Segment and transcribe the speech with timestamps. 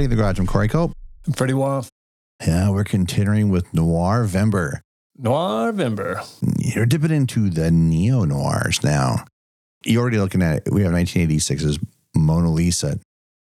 [0.00, 0.38] Karate in the Garage.
[0.38, 0.92] I'm Corey Cope.
[1.26, 1.90] I'm Freddie Wolf.
[2.46, 4.80] Yeah, we're continuing with Noir Vember.
[5.18, 6.26] Noir Vember.
[6.58, 9.24] You're dipping into the neo noirs now.
[9.84, 10.72] You're already looking at it.
[10.72, 11.78] We have 1986's
[12.16, 12.98] Mona Lisa.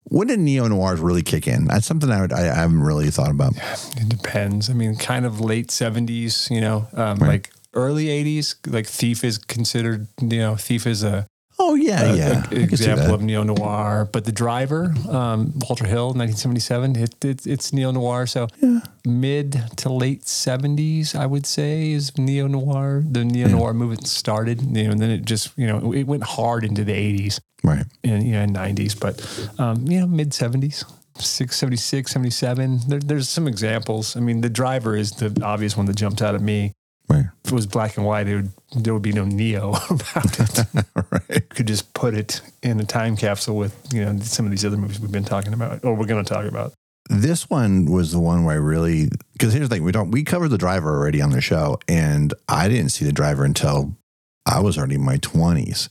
[0.05, 1.67] When did neo noirs really kick in?
[1.67, 3.53] That's something I, would, I haven't really thought about.
[3.99, 4.71] It depends.
[4.71, 7.29] I mean, kind of late 70s, you know, um, Right.
[7.29, 11.27] like early 80s, like Thief is considered, you know, Thief is a,
[11.61, 12.45] Oh yeah, a- yeah.
[12.51, 14.09] a example of neo noir.
[14.13, 18.27] But The Driver, um, Walter Hill, 1977, it, it, it's neo noir.
[18.27, 18.81] So Yeah.
[19.05, 23.03] mid to late 70s, I would say, is neo noir.
[23.11, 26.23] The neo noir movement started, you know, and then it just, you know, it went
[26.25, 27.41] hard into the 80s.
[27.65, 27.85] Right.
[28.05, 29.19] and you know, 90s, but
[29.61, 30.85] um, you know, mid 70s,
[31.19, 32.81] 6, 76, 77.
[32.87, 34.17] There, there's some examples.
[34.17, 36.73] I mean, the driver is the obvious one that jumped out at me.
[37.09, 37.25] Right.
[37.49, 40.67] If it was black and white, it would, there would be no neo about it.
[41.11, 41.49] right.
[41.49, 44.77] Could just put it in a time capsule with you know some of these other
[44.77, 46.75] movies we've been talking about, or we're going to talk about.
[47.09, 50.25] This one was the one where I really because here's the thing we don't we
[50.25, 53.97] covered the driver already on the show and I didn't see the driver until
[54.45, 55.89] I was already in my twenties.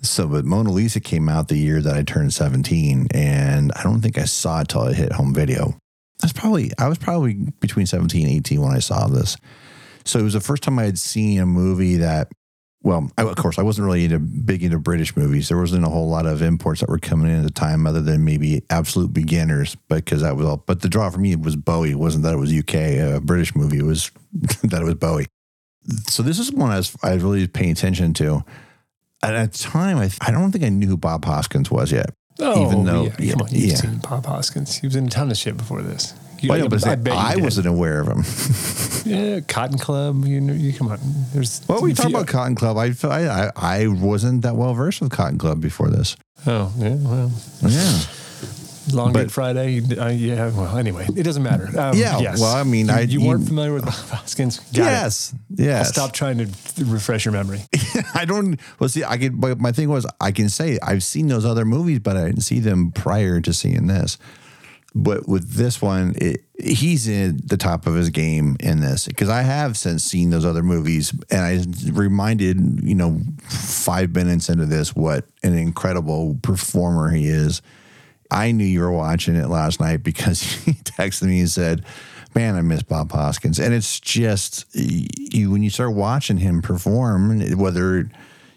[0.00, 4.00] So, but Mona Lisa came out the year that I turned seventeen, and I don't
[4.00, 5.76] think I saw it till it hit home video.
[6.20, 9.36] That's probably I was probably between 17 and 18 when I saw this.
[10.08, 12.28] So it was the first time I had seen a movie that
[12.82, 15.48] well, I, of course, I wasn't really into big into British movies.
[15.48, 18.00] There wasn't a whole lot of imports that were coming in at the time, other
[18.00, 19.76] than maybe absolute beginners.
[19.88, 20.58] Because that was all.
[20.58, 21.90] But the draw for me was Bowie.
[21.90, 23.78] It wasn't that it was UK a uh, British movie.
[23.78, 24.12] It was
[24.62, 25.26] that it was Bowie.
[26.06, 28.44] So this is one I was I was really paying attention to.
[29.22, 32.14] At the time, I, I don't think I knew who Bob Hoskins was yet.
[32.38, 33.74] Oh, Even though- yeah, yeah, come on, you've yeah.
[33.74, 34.76] seen Bob Hoskins.
[34.76, 36.14] He was in a ton of shit before this.
[36.42, 37.44] You, Well, but I, bet I did.
[37.44, 38.24] wasn't aware of him.
[39.04, 40.26] Yeah, Cotton Club.
[40.26, 40.98] You know, you come on.
[41.32, 42.76] There's What were we talking about Cotton Club?
[42.76, 46.14] I, I I wasn't that well versed with Cotton Club before this.
[46.46, 46.96] Oh, yeah.
[46.96, 47.32] Well,
[47.62, 48.00] Yeah.
[48.92, 49.80] Long But- Good Friday.
[49.96, 50.50] Uh, yeah.
[50.50, 51.68] Well, anyway, it doesn't matter.
[51.78, 52.40] Um, Yeah, Yes.
[52.40, 54.58] well, I mean, you, I- you you- weren't familiar with Hoskins.
[54.58, 54.90] Got it.
[54.90, 55.34] yes.
[55.54, 55.86] Yes.
[55.86, 57.62] I'll stop trying to refresh your memory.
[58.14, 58.60] I don't.
[58.78, 59.40] Well, see, I could.
[59.40, 62.42] But my thing was, I can say I've seen those other movies, but I didn't
[62.42, 64.18] see them prior to seeing this.
[65.00, 69.28] But with this one, it, he's in the top of his game in this because
[69.28, 74.66] I have since seen those other movies, and I reminded you know five minutes into
[74.66, 77.62] this what an incredible performer he is.
[78.28, 81.84] I knew you were watching it last night because he texted me and said,
[82.34, 87.56] "Man, I miss Bob Hoskins." And it's just you when you start watching him perform,
[87.56, 88.10] whether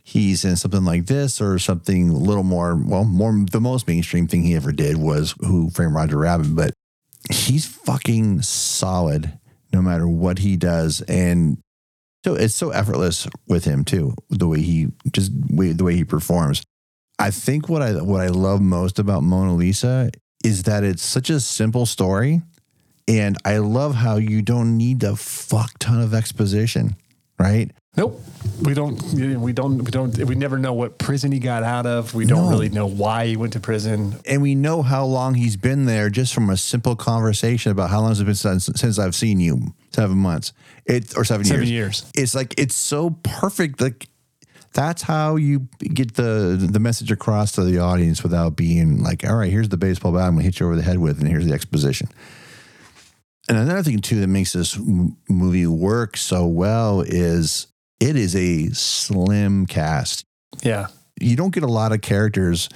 [0.03, 4.28] he's in something like this or something a little more well, more the most mainstream
[4.28, 6.73] thing he ever did was Who Framed Roger Rabbit, but
[7.29, 9.38] he's fucking solid
[9.73, 11.57] no matter what he does, and
[12.25, 16.63] so it's so effortless with him too, the way he just the way he performs.
[17.18, 20.12] I think what I what I love most about Mona Lisa
[20.44, 22.41] is that it's such a simple story,
[23.07, 26.95] and I love how you don't need a fuck ton of exposition,
[27.39, 27.72] right?
[27.97, 28.22] Nope.
[28.63, 29.02] We don't.
[29.13, 29.78] We don't.
[29.84, 30.18] We don't.
[30.18, 32.13] We never know what prison he got out of.
[32.13, 32.50] We don't No.
[32.50, 34.16] really know why he went to prison.
[34.25, 38.00] And we know how long he's been there just from a simple conversation about how
[38.00, 39.74] long has it been since, since I've seen you?
[39.94, 40.53] Seven months,
[40.85, 41.72] it or seven, Seven years.
[41.72, 42.06] years.
[42.16, 43.81] It's like it's so perfect.
[43.81, 44.07] Like
[44.74, 49.35] that's how you get the the message across to the audience without being like, all
[49.35, 51.46] right, here's the baseball bat I'm gonna hit you over the head with, and here's
[51.46, 52.07] the exposition.
[53.50, 57.68] And another thing too that makes this m- movie work so well is
[58.01, 60.25] it is a slim cast.
[60.63, 60.88] Yeah.
[61.19, 62.68] You don't get a lot of characters,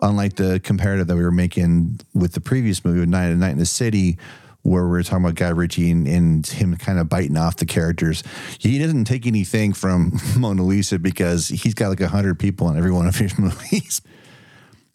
[0.00, 3.50] unlike the comparative that we were making with the previous movie, with Night at Night
[3.50, 4.18] in the City,
[4.62, 7.66] where we were talking about Guy Ritchie and, and him kind of biting off the
[7.66, 8.22] characters.
[8.58, 12.78] He doesn't take anything from Mona Lisa because he's got like a hundred people in
[12.78, 14.00] every one of his movies.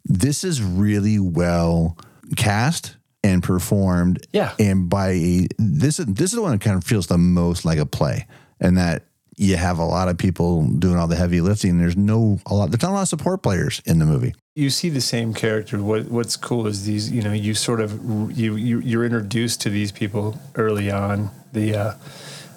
[0.05, 1.97] This is really well
[2.35, 4.25] cast and performed.
[4.33, 4.53] Yeah.
[4.57, 7.77] And by this is this is the one that kind of feels the most like
[7.77, 8.25] a play,
[8.59, 9.03] and that
[9.37, 11.77] you have a lot of people doing all the heavy lifting.
[11.77, 12.71] There's no a lot.
[12.71, 14.33] There's not a lot of support players in the movie.
[14.55, 15.81] you see the same character.
[15.81, 17.11] What What's cool is these.
[17.11, 17.91] You know, you sort of
[18.35, 21.29] you, you you're introduced to these people early on.
[21.53, 21.93] The uh,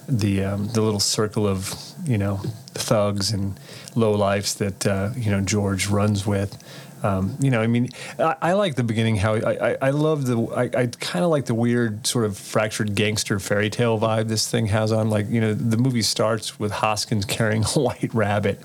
[0.08, 1.74] the um, the little circle of
[2.04, 2.40] you know
[2.74, 3.60] thugs and
[3.94, 6.56] lowlifes that uh, you know George runs with.
[7.02, 7.88] Um, you know, I mean,
[8.18, 9.16] I, I like the beginning.
[9.16, 12.36] How I, I, I love the I, I kind of like the weird sort of
[12.36, 15.08] fractured gangster fairy tale vibe this thing has on.
[15.10, 18.60] Like you know, the movie starts with Hoskins carrying a white rabbit,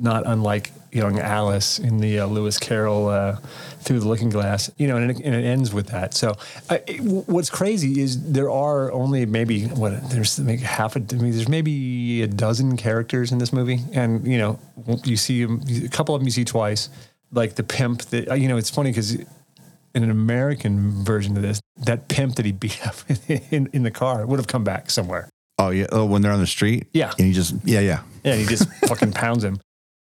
[0.00, 3.36] not unlike young Alice in the uh, Lewis Carroll uh,
[3.80, 4.70] Through the Looking Glass.
[4.78, 6.14] You know, and it, and it ends with that.
[6.14, 6.36] So,
[6.70, 11.00] I, it- what's crazy is there are only maybe what there's maybe half a.
[11.00, 14.58] I mean, there's maybe a dozen characters in this movie, and you know,
[15.04, 16.88] you see a couple of them you see twice,
[17.36, 18.02] like the pimp.
[18.06, 22.36] That uh, you know, it's funny because in an American version of this, that pimp
[22.36, 22.96] that he beat up
[23.28, 25.28] in, in the car would have come back somewhere.
[25.58, 25.86] Oh yeah.
[25.92, 26.86] Oh, when they're on the street.
[26.92, 27.12] Yeah.
[27.18, 28.02] And he just yeah yeah.
[28.24, 29.60] Yeah, and he just fucking pounds him.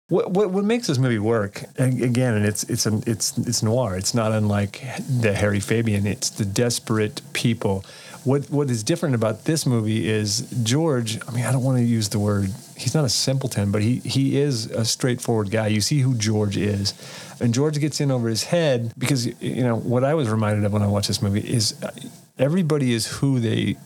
[0.08, 2.34] What, what what makes this movie work again?
[2.34, 3.96] And it's it's an, it's it's noir.
[3.96, 6.06] It's not unlike the Harry Fabian.
[6.06, 7.84] It's the desperate people.
[8.24, 11.18] What what is different about this movie is George.
[11.26, 12.50] I mean, I don't want to use the word.
[12.82, 15.68] He's not a simpleton, but he he is a straightforward guy.
[15.68, 16.94] You see who George is,
[17.40, 20.72] and George gets in over his head because you know what I was reminded of
[20.72, 21.90] when I watched this movie is uh,
[22.38, 23.76] everybody is who they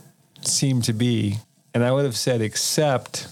[0.43, 1.39] seem to be,
[1.75, 3.29] and I would have said except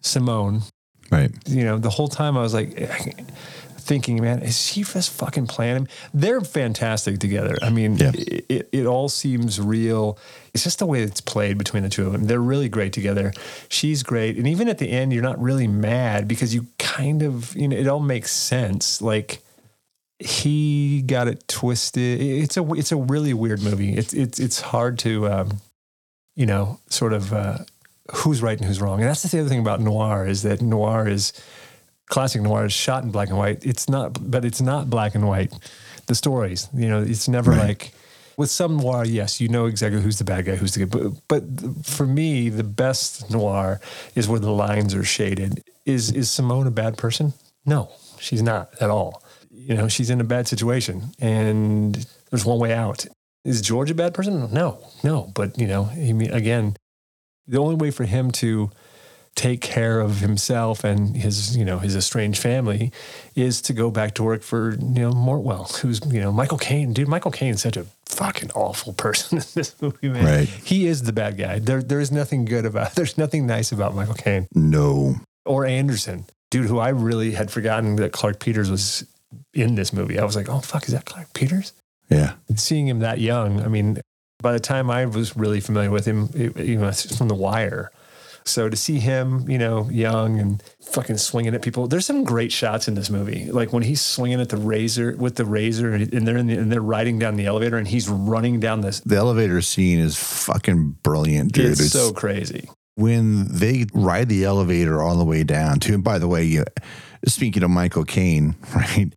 [0.00, 0.62] Simone
[1.10, 1.30] Right.
[1.46, 2.78] you know, the whole time I was like
[3.82, 5.88] thinking, man, is she just fucking playing him?
[6.14, 7.56] They're fantastic together.
[7.60, 8.12] I mean, Yeah.
[8.14, 10.18] it, it, it all seems real.
[10.54, 12.24] It's just the way it's played between the two of them.
[12.24, 13.32] They're really great together.
[13.68, 14.36] She's great.
[14.38, 17.76] And even at the end, you're not really mad because you kind of, you know,
[17.76, 19.02] it all makes sense.
[19.02, 19.42] Like,
[20.18, 22.20] he got it twisted.
[22.20, 23.94] It's a it's a really weird movie.
[23.94, 25.60] It's it's it's hard to um,
[26.36, 27.58] you know sort of uh,
[28.14, 29.00] who's right and who's wrong.
[29.00, 31.32] And that's the other thing about noir is that noir is
[32.12, 33.64] classic noir is shot in black and white.
[33.64, 35.50] It's not, but it's not black and white.
[36.06, 37.92] The stories, you know, it's never like
[38.36, 39.06] with some noir.
[39.06, 41.16] Yes, you know exactly who's the bad guy, who's the good.
[41.26, 43.80] But, but for me, the best noir
[44.14, 45.64] is where the lines are shaded.
[45.86, 47.32] Is is Simone a bad person?
[47.64, 49.22] No, she's not at all.
[49.50, 53.06] You know, she's in a bad situation, and there's one way out.
[53.44, 54.52] Is George a bad person?
[54.52, 55.32] No, no.
[55.34, 56.76] But you know, he again,
[57.46, 58.70] the only way for him to
[59.34, 62.92] take care of himself and his, you know, his estranged family
[63.34, 66.92] is to go back to work for, you know, Mortwell, who's, you know, Michael Caine.
[66.92, 70.24] Dude, Michael Caine's such a fucking awful person in this movie, man.
[70.24, 70.48] Right.
[70.48, 71.58] He is the bad guy.
[71.58, 75.16] There, there is nothing good about, there's nothing nice about Michael Caine No.
[75.46, 79.06] or Anderson, dude, who I really had forgotten that Clarke Peters was
[79.54, 80.18] in this movie.
[80.18, 81.72] I was like, oh, fuck, is that Clarke Peters?
[82.10, 82.34] Yeah.
[82.56, 83.98] seeing him that young, I mean,
[84.42, 87.34] by the time I was really familiar with him, it, you know, it's from The
[87.34, 87.90] Wire.
[88.44, 92.52] So to see him, you know, young and fucking swinging at people, there's some great
[92.52, 93.50] shots in this movie.
[93.50, 96.72] Like when he's swinging at the razor with the razor, and they're in the, and
[96.72, 99.00] they're riding down the elevator, and he's running down this.
[99.00, 101.72] The elevator scene is fucking brilliant, dude.
[101.72, 102.68] it's, so crazy.
[102.96, 106.64] when they ride the elevator all the way down to, and by the way, you,
[107.26, 109.12] speaking of Michael Caine, right?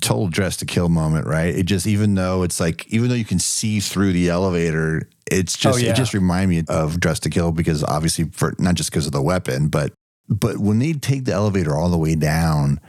[0.00, 1.54] Total Dressed to Kill moment, right?
[1.54, 5.56] It just, even though it's like, even though you can see through the elevator, it's
[5.56, 5.90] oh, just, Oh, yeah.
[5.90, 9.12] it just remind me of Dressed to Kill because obviously for not just because of
[9.12, 9.92] the weapon, but,
[10.28, 12.80] but when they take the elevator all the way down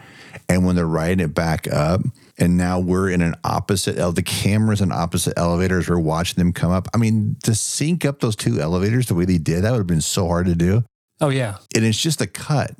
[0.48, 2.02] and when they're riding it back up,
[2.38, 6.72] and now we're in an opposite, the cameras and opposite elevators, we're watching them come
[6.72, 6.88] up.
[6.94, 9.88] I mean, to sync up those two elevators the way they did, that would have
[9.88, 10.84] been so hard to do
[11.22, 12.72] Oh yeah, and it's just a cut.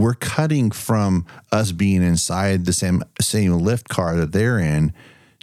[0.00, 4.92] We're cutting from us being inside the same same lift car that they're in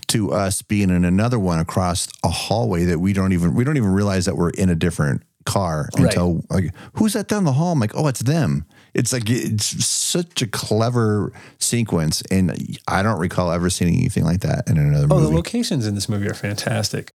[0.07, 3.77] to us being in another one across a hallway that we don't even we don't
[3.77, 6.05] even realize that we're in a different car Right.
[6.05, 7.71] until like who's that down the hall?
[7.73, 8.65] I'm like, oh, it's them.
[8.93, 14.39] It's like it's such a clever sequence, and I don't recall ever seeing anything like
[14.41, 15.21] that in another movie.
[15.25, 17.11] Oh, the locations in this movie are fantastic.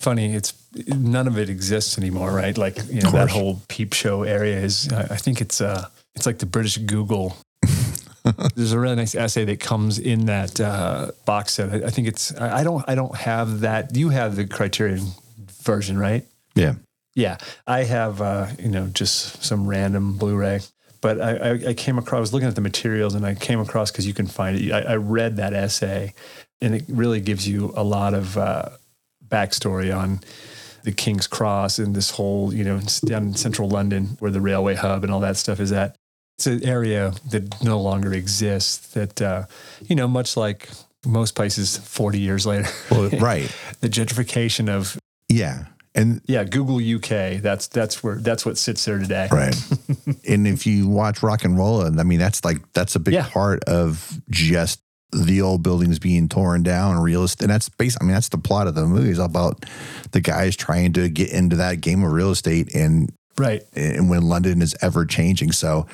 [0.00, 0.52] Funny, it's
[0.88, 2.56] none of it exists anymore, right?
[2.56, 4.92] Like you know that whole peep show area is.
[4.92, 7.36] I I think it's uh, it's like the British Google.
[8.54, 11.70] There's a really nice essay that comes in that uh, box set.
[11.70, 12.38] I, I think it's.
[12.40, 12.84] I don't.
[12.88, 13.94] I don't have that.
[13.94, 15.08] You have the Criterion
[15.62, 16.24] version, right?
[16.54, 16.74] yeah,
[17.14, 20.60] Yeah, I have uh, you know just some random Blu-ray,
[21.00, 22.16] but I, I, I came across.
[22.16, 24.72] I was looking at the materials, and I came across because you can find it.
[24.72, 26.14] I, I read that essay,
[26.60, 28.70] and it really gives you a lot of uh,
[29.26, 30.20] backstory on
[30.84, 34.74] the King's Cross and this whole you know down in central London where the railway
[34.74, 35.96] hub and all that stuff is at.
[36.36, 38.88] It's an area that no longer exists.
[38.94, 39.44] That uh,
[39.86, 40.68] you know, much like
[41.06, 44.98] most places, forty years later, well, right, the gentrification of
[45.28, 47.40] yeah, and yeah, Google UK.
[47.40, 49.28] That's that's where that's what sits there today.
[49.30, 49.54] Right.
[50.28, 53.28] and if you watch RocknRolla, I mean, that's like, that's a big Yeah.
[53.28, 54.80] part of just
[55.12, 57.44] the old buildings being torn down, real estate.
[57.44, 59.64] And that's based, I mean, that's the plot of the movie is about
[60.10, 63.62] the guys trying to get into that game of real estate and, Right.
[63.76, 65.52] and when London is ever changing.
[65.52, 65.86] So,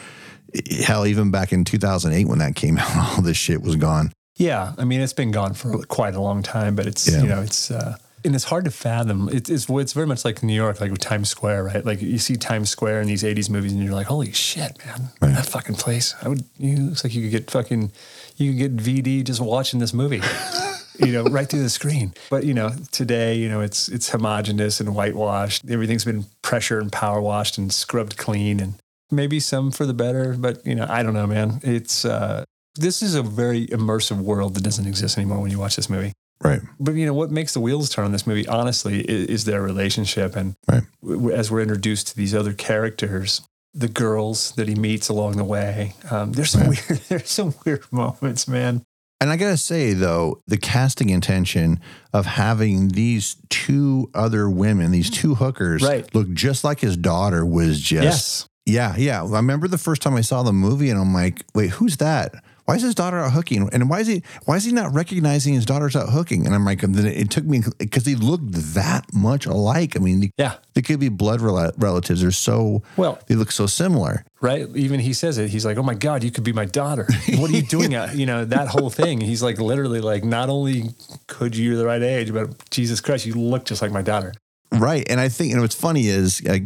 [0.84, 4.12] hell, even back in 2008 when that came out, all this shit was gone.
[4.36, 4.72] Yeah.
[4.78, 7.22] I mean, it's been gone for quite a long time, but it's Yeah.
[7.22, 7.70] you know it's.
[7.70, 9.30] uh and it's hard to fathom.
[9.32, 11.82] It's, it's it's very much like New York, like with Times Square, right?
[11.82, 15.08] Like you see Times Square in these '80s movies, and you're like, "Holy shit, man!
[15.22, 15.34] Right.
[15.34, 16.14] That fucking place!
[16.22, 16.44] I would.
[16.58, 17.90] You looks like you could get fucking,
[18.36, 20.20] you could get VD just watching this movie,
[20.98, 22.12] you know, right through the screen.
[22.28, 25.62] But you know, today, you know, it's it's homogenous and whitewashed.
[25.70, 28.74] Everything's been pressure and power washed and scrubbed clean, and
[29.10, 30.34] maybe some for the better.
[30.38, 31.60] But you know, I don't know, man.
[31.62, 32.44] It's uh,
[32.76, 36.12] this is a very immersive world that doesn't exist anymore when you watch this movie.
[36.42, 36.60] Right.
[36.78, 39.60] But you know what makes the wheels turn on this movie, honestly, is, is their
[39.62, 40.36] relationship.
[40.36, 40.84] And Right.
[41.02, 43.42] w- as we're introduced to these other characters,
[43.74, 46.88] the girls that he meets along the way, um, there's some Right.
[46.88, 48.82] weird, there's some weird moments, man.
[49.20, 51.78] And I gotta say though, the casting intention
[52.14, 56.12] of having these two other women, these two hookers, Right.
[56.14, 59.22] look just like his daughter was just yes, yeah, yeah.
[59.22, 62.34] I remember the first time I saw the movie and I'm like, wait, who's that?
[62.66, 63.68] Why is his daughter out hooking?
[63.72, 66.46] And why is he why is he not recognizing his daughter's out hooking?
[66.46, 69.96] And I'm like, and then it took me because they looked that much alike.
[69.96, 70.54] I mean, yeah.
[70.74, 72.20] they could be blood rela- relatives.
[72.20, 74.24] They're so Well, they look so similar.
[74.40, 74.68] right.
[74.76, 75.50] Even he says it.
[75.50, 77.08] He's like, "Oh my God, you could be my daughter.
[77.38, 79.20] What are you doing?" out You know that whole thing.
[79.20, 80.90] He's like, literally, like, not only
[81.26, 84.32] could you, you're the right age, but Jesus Christ, you look just like my daughter.
[84.72, 85.04] Right.
[85.10, 86.58] And I think, and what's funny is uh,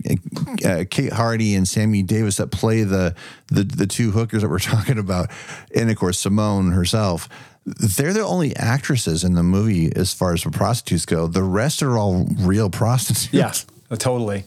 [0.65, 3.15] uh, Kate Hardie and Sammi Davis that play the,
[3.49, 5.31] the the two hookers that we're talking about,
[5.75, 7.29] and of course Simone herself.
[7.67, 11.27] They're the only actresses in the movie as far as the prostitutes go.
[11.27, 13.33] The rest are all real prostitutes.
[13.33, 13.55] Yeah,
[13.91, 14.45] uh, totally.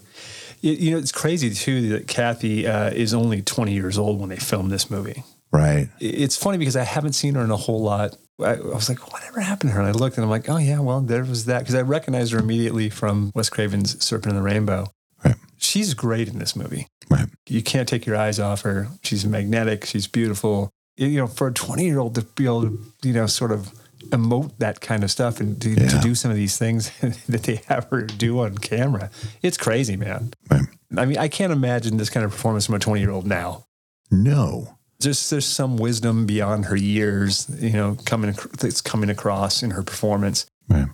[0.62, 4.30] You, you know, it's crazy too that Cathy uh, is only 20 years old when
[4.30, 5.24] they filmed this movie.
[5.52, 5.90] Right.
[6.00, 8.16] It's funny because I haven't seen her in a whole lot.
[8.40, 9.82] I, I was like, whatever happened to her?
[9.82, 11.60] And I looked and I'm like, oh, yeah, well, there was that.
[11.60, 14.92] Because I recognized her immediately from Wes Craven's Serpent in the Rainbow.
[15.24, 15.36] Right.
[15.58, 16.88] She's great in this movie.
[17.10, 17.28] Right.
[17.48, 18.88] You can't take your eyes off her.
[19.02, 19.86] She's magnetic.
[19.86, 20.70] She's beautiful.
[20.98, 23.72] You know, for a 20 year old to be able to, you know, sort of
[24.10, 26.92] emote that kind of stuff and to, to do some of these things
[27.28, 29.10] that they have her do on camera,
[29.42, 30.34] it's crazy, man.
[30.50, 30.66] Right.
[30.96, 33.66] I mean, I can't imagine this kind of performance from a 20 year old now.
[34.10, 34.77] No.
[35.02, 39.84] Just there's some wisdom beyond her years, you know, coming that's coming across in her
[39.84, 40.48] performance.
[40.68, 40.88] Right.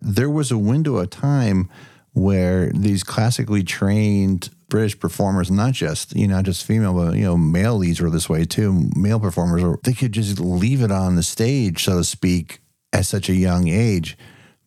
[0.00, 1.68] There was a window of time
[2.12, 7.24] where these classically trained British performers, not just you know not just female, but you
[7.24, 8.90] know male leads were this way too.
[8.96, 12.60] Male performers, were, they could just leave it on the stage, so to speak,
[12.92, 14.18] at such a young age.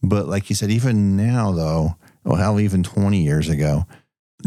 [0.02, 3.86] But like you said, even now though, well, hell, even twenty years ago,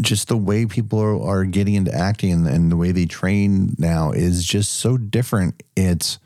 [0.01, 4.11] just the way people are, getting into acting and, and the way they train now
[4.11, 5.61] is just so different.
[5.75, 6.19] It's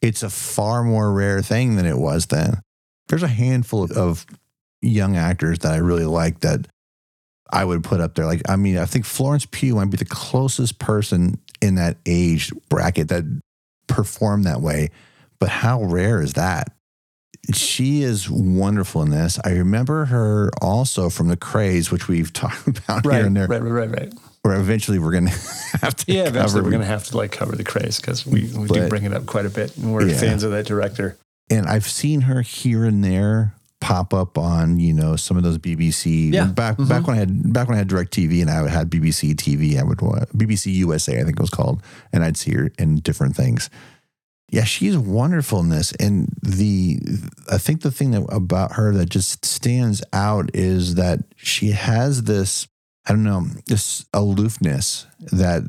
[0.00, 2.60] it's a far more rare thing than it was then.
[3.08, 4.26] There's a handful of
[4.80, 6.66] young actors that I really like that
[7.52, 8.26] I would put up there.
[8.26, 12.52] Like, I mean, I think Florence Pugh might be the closest person in that age
[12.68, 13.24] bracket that
[13.86, 14.90] performed that way.
[15.38, 16.72] But how rare is that?
[17.52, 19.38] She is wonderful in this.
[19.44, 23.48] I remember her also from The Krays, which we've talked about Right, here and there,
[23.48, 24.12] right, right, right, right.
[24.42, 27.56] where eventually we're going to have to Yeah, eventually we're gonna have to like cover
[27.56, 30.18] the Krays because we, we do bring it up quite a bit, and we're Yeah.
[30.18, 31.16] fans of that director.
[31.50, 35.58] and I've seen her here and there pop up on you know some of those
[35.58, 36.44] BBC Yeah.
[36.46, 36.88] back Mhm.
[36.88, 39.76] back when I had back when I had Direct TV and I had BBC TV
[39.76, 41.82] I would BBC USA I think it was called
[42.12, 43.68] and I'd see her in different things.
[44.52, 47.00] Yeah, she's wonderful in this, and the
[47.50, 52.24] I think the thing that about her that just stands out is that she has
[52.24, 52.68] this
[53.06, 55.62] I don't know this aloofness that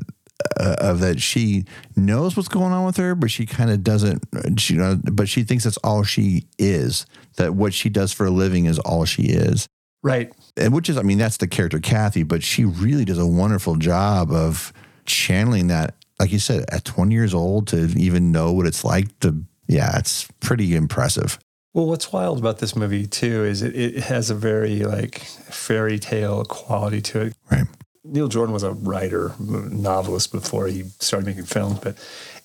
[0.60, 1.64] uh, of that she
[1.96, 4.22] knows what's going on with her, but she kind of doesn't.
[4.60, 7.06] She, you know, but she thinks that's all she is.
[7.38, 9.66] That what she does for a living is all she is,
[10.02, 10.30] Right.
[10.58, 12.22] and which is, I mean, that's the character Cathy.
[12.22, 14.74] But she really does a wonderful job of
[15.06, 15.94] channeling that.
[16.18, 19.98] Like you said, at 20 years old, to even know what it's like to, yeah,
[19.98, 21.38] it's pretty impressive.
[21.72, 25.98] Well, what's wild about this movie too is it, it has a very like fairy
[25.98, 27.34] tale quality to it.
[27.50, 27.66] Right.
[28.04, 31.96] Neil Jordan was a writer, novelist before he started making films, but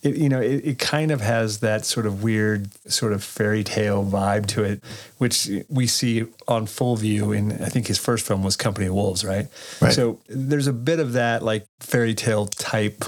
[0.01, 3.65] it, you know, it, it kind of has that sort of weird, sort of fairy
[3.65, 4.81] tale vibe to it,
[5.17, 8.93] which we see on full view in, I think his first film was Company of
[8.93, 9.47] Wolves, right?
[9.81, 9.91] Right.
[9.91, 13.03] So there's a bit of that like fairy tale type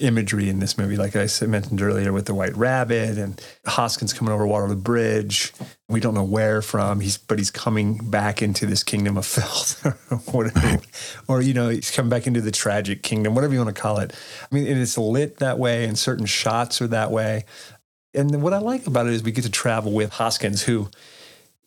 [0.00, 4.32] imagery in this movie, like I mentioned earlier with the White Rabbit and Hoskins coming
[4.32, 5.52] over Waterloo Bridge.
[5.88, 7.00] We don't know where from.
[7.00, 9.84] He's but he's coming back into this kingdom of filth,
[10.34, 10.50] or
[11.28, 13.98] or you know, he's coming back into the tragic kingdom, whatever you want to call
[13.98, 14.12] it.
[14.42, 17.44] I mean, and it's lit that way, and certain shots are that way.
[18.14, 20.88] And what I like about it is we get to travel with Hoskins, who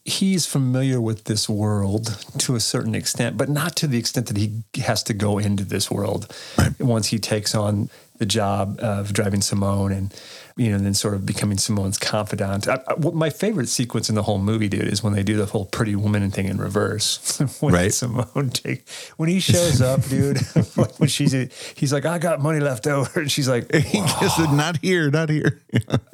[0.07, 4.37] he's familiar with this world to a certain extent, but not to the extent that
[4.37, 6.33] he has to go into this world
[6.79, 10.13] once he takes on the job of driving Simone and
[10.55, 12.67] you know then sort of becoming Simone's confidant.
[12.67, 15.45] I, I, my favorite sequence in the whole movie, dude, is when they do the
[15.45, 17.37] whole Pretty Woman thing in reverse.
[17.59, 17.93] when Right.
[17.93, 20.37] Simone take when he shows up, dude.
[20.97, 21.33] when she's
[21.75, 25.11] he's like, I got money left over, and she's like, He just said, not here,
[25.11, 25.61] not here.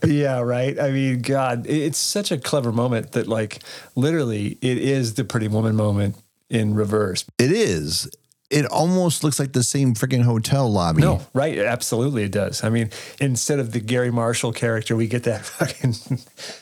[0.05, 0.77] yeah, right.
[0.79, 3.59] I mean, God, it- it's such a clever moment that, like,
[3.95, 6.15] literally, it is the Pretty Woman moment
[6.49, 7.23] in reverse.
[7.39, 8.09] It is.
[8.53, 11.01] It almost looks like the same freaking hotel lobby.
[11.01, 11.57] No, right.
[11.57, 12.63] Absolutely, it does.
[12.63, 15.93] I mean, instead of the Garry Marshall character, we get that fucking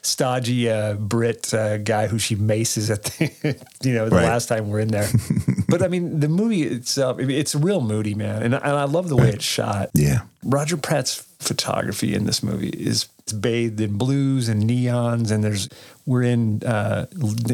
[0.01, 4.23] stodgy uh, Brit uh, guy who she maces at the, you know, the Right.
[4.23, 5.09] last time we're in there.
[5.67, 8.43] but I mean, the movie itself, it's real moody, man.
[8.43, 9.89] And, and I love the way it's shot.
[9.93, 10.21] Yeah.
[10.43, 15.69] Roger Pratt's photography in this movie is bathed in blues and neons, and there's
[16.05, 17.05] we're in uh,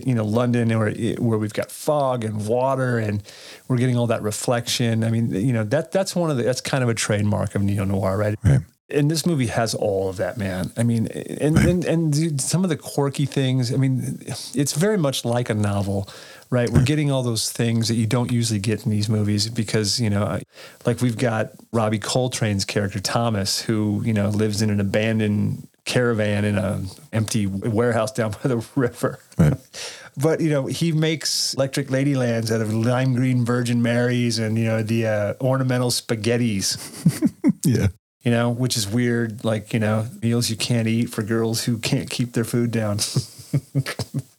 [0.05, 3.23] you know London where where we've got fog and water, and
[3.67, 5.03] we're getting all that reflection.
[5.03, 7.61] I mean, you know that that's one of the that's kind of a trademark of
[7.61, 8.37] neo noir, right?
[8.43, 8.61] Right.
[8.89, 10.71] And this movie has all of that, man.
[10.77, 13.73] I mean, and and, and some of the quirky things.
[13.73, 16.09] I mean, it's very much like a novel,
[16.49, 16.69] right?
[16.69, 20.09] We're getting all those things that you don't usually get in these movies because you
[20.09, 20.39] know,
[20.85, 26.43] like we've got Robbie Coltrane's character Thomas, who you know lives in an abandoned caravan
[26.43, 29.19] in a empty warehouse down by the river.
[29.37, 29.53] Right.
[30.19, 34.65] But you know he makes electric ladylands out of lime green Virgin Marys and you
[34.65, 36.77] know the uh, ornamental spaghettis
[37.65, 37.89] Yeah.
[38.23, 39.43] you know, which is weird.
[39.43, 42.97] Like, you know, meals you can't eat for girls who can't keep their food down.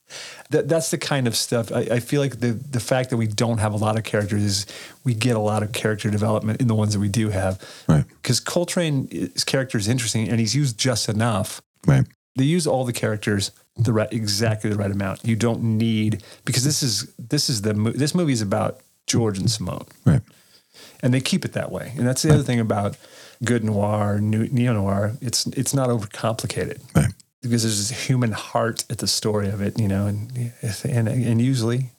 [0.50, 1.70] that, that's the kind of stuff.
[1.72, 4.42] I, I feel like the, the fact that we don't have a lot of characters
[4.42, 4.66] is
[5.04, 7.62] we get a lot of character development in the ones that we do have.
[7.86, 8.04] Right.
[8.22, 11.60] Because Coltrane's character is interesting and he's used just enough.
[11.86, 12.06] Right.
[12.36, 15.24] They use all the characters the right, exactly the right amount.
[15.24, 19.50] You don't need because this is this is the this movie is about George and
[19.50, 20.20] Simone Right.
[21.02, 21.92] and they keep it that way.
[21.96, 22.96] And that's the other thing about
[23.44, 25.12] good noir, neo noir.
[25.20, 27.12] It's it's not overcomplicated Right.
[27.42, 30.52] Because there's this human heart at the story of it, you know, and
[30.84, 31.90] and and usually,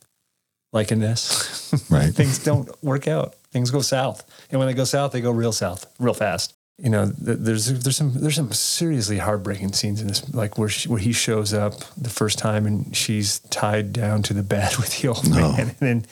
[0.74, 2.14] like in this, Right.
[2.14, 3.36] things don't work out.
[3.52, 6.54] Things go south, and when they go south, they go real south, real fast.
[6.82, 10.88] You know, there's there's some there's some seriously heartbreaking scenes in this, like where she,
[10.88, 15.02] where he shows up the first time and she's tied down to the bed with
[15.02, 15.52] the old No.
[15.52, 16.06] man, and then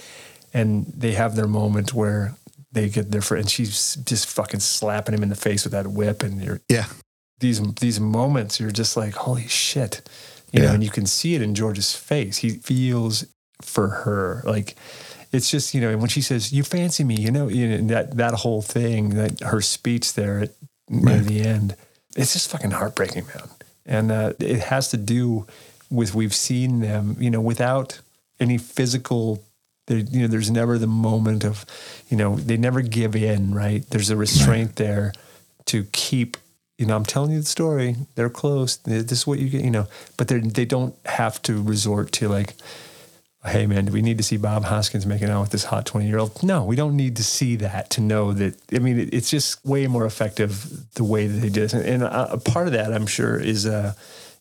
[0.53, 2.33] and they have their moment where
[2.73, 5.87] they get their friend, and she's just fucking slapping him in the face with that
[5.87, 6.85] whip, and you're Yeah.
[7.39, 10.01] These these moments you're just like holy shit.
[10.51, 12.37] You know and you can see it in george's face.
[12.37, 13.25] He feels
[13.61, 14.41] for her.
[14.45, 14.75] Like
[15.31, 17.87] it's just you know and when she says you fancy me you know, you know
[17.87, 20.51] that that whole thing that her speech there at
[20.89, 21.75] near the end
[22.15, 23.49] it's just fucking heartbreaking man.
[23.85, 25.45] And uh, it has to do
[25.89, 27.99] with we've seen them you know without
[28.39, 29.43] any physical
[29.87, 31.65] there, you know there's never the moment of
[32.09, 33.87] you know they never give in right?
[33.89, 35.13] There's a restraint there
[35.65, 36.37] to keep
[36.77, 37.95] you know i'm telling you the story.
[38.15, 38.77] They're close.
[38.77, 39.87] This is what you get you know.
[40.17, 42.53] But they they don't have to resort to like
[43.45, 46.07] hey man do we need to see bob hoskins making out with this hot 20
[46.07, 49.13] year old no we don't need to see that to know that i mean it,
[49.13, 51.85] it's just way more effective the way that they did it.
[51.85, 53.93] And, a part of that i'm sure is uh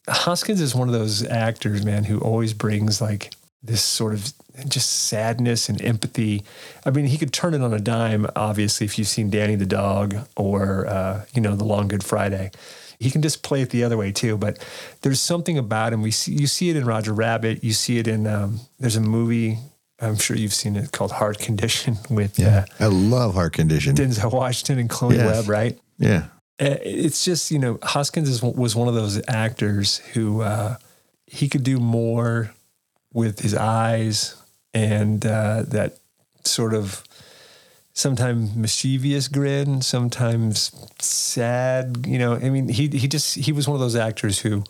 [0.08, 4.32] hoskins is one of those actors man who always brings like this sort of
[4.68, 6.42] just sadness and empathy.
[6.84, 9.66] I mean, he could turn it on a dime, obviously, if you've seen Danny the
[9.66, 12.50] Dog or, uh, you know, The Long Good Friday.
[12.98, 14.58] He can just play it the other way too, but
[15.02, 16.00] there's something about him.
[16.00, 17.62] We see you see it in Roger Rabbit.
[17.62, 19.58] You see it in um, there's a movie
[20.00, 22.64] I'm sure you've seen it called Heart Condition with Yeah.
[22.80, 23.92] I love heart condition.
[23.92, 25.26] uh, Denzel Washington and Chloe Yes.
[25.42, 25.78] Webb, right?
[25.98, 26.24] Yeah.
[26.58, 30.76] Uh, it's just you know Hoskins is, was one of those actors who uh,
[31.26, 32.50] he could do more
[33.12, 34.36] with his eyes
[34.76, 35.96] and uh, that
[36.44, 37.02] sort of
[37.94, 42.04] sometimes mischievous grin, sometimes sad.
[42.06, 44.64] You know, I mean, he he just he was one of those actors who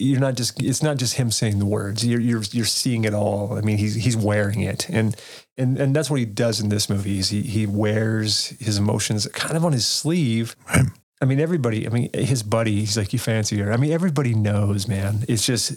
[0.00, 2.04] you're not just it's not just him saying the words.
[2.04, 3.56] You're you're you're seeing it all.
[3.56, 4.88] I mean he's he's wearing it.
[4.90, 5.14] And
[5.56, 9.28] and and that's what he does in this movie is he he wears his emotions
[9.28, 10.56] kind of on his sleeve.
[10.68, 10.86] Right.
[11.20, 14.34] i mean everybody i mean his buddy he's like you fancy her i mean everybody
[14.34, 15.24] knows man.
[15.28, 15.76] It's just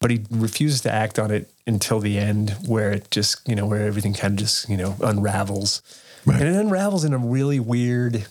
[0.00, 3.66] but he refuses to act on it until the end where it just you know
[3.66, 5.82] where everything kind of just you know unravels
[6.24, 6.40] Right.
[6.40, 8.26] and it unravels in a really weird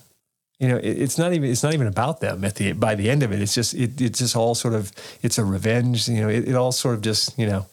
[0.59, 3.09] you know, it, it's not even it's not even about them at the by the
[3.09, 3.41] end of it.
[3.41, 4.91] It's just it, it's just all sort of
[5.23, 6.07] it's a revenge.
[6.07, 7.65] You know, it, it all sort of just you know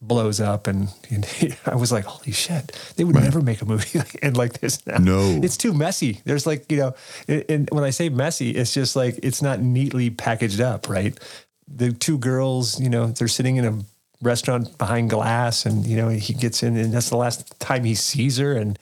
[0.00, 1.26] blows up, and, and
[1.66, 4.86] I was like, holy shit, they would never make a movie like, end like this
[4.86, 4.98] now.
[4.98, 5.40] No.
[5.42, 6.20] it's too messy.
[6.24, 6.94] There's like you know,
[7.26, 11.18] and and when I say messy, it's just like it's not neatly packaged up, right?
[11.66, 13.76] The two girls, you know, they're sitting in a
[14.22, 17.94] restaurant behind glass, and you know he gets in, and that's the last time he
[17.94, 18.78] sees her, and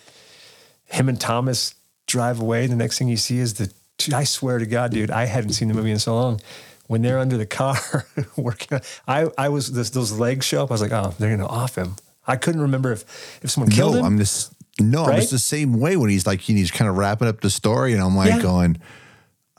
[0.87, 1.75] him and Thomas
[2.07, 2.67] drive away.
[2.67, 3.73] The next thing you see is the.
[4.15, 6.41] I swear to God, dude, I hadn't seen the movie in so long.
[6.87, 7.77] When they're under the car
[8.37, 10.71] working, I I was this, those legs show up.
[10.71, 11.97] I was like, oh, they're gonna off him.
[12.27, 13.03] I couldn't remember if
[13.43, 14.07] if someone killed No, him.
[14.07, 17.27] I'm just no, I'm just the same way when he's like he's kind of wrapping
[17.29, 18.41] up the story, and I'm like Yeah.
[18.41, 18.79] going,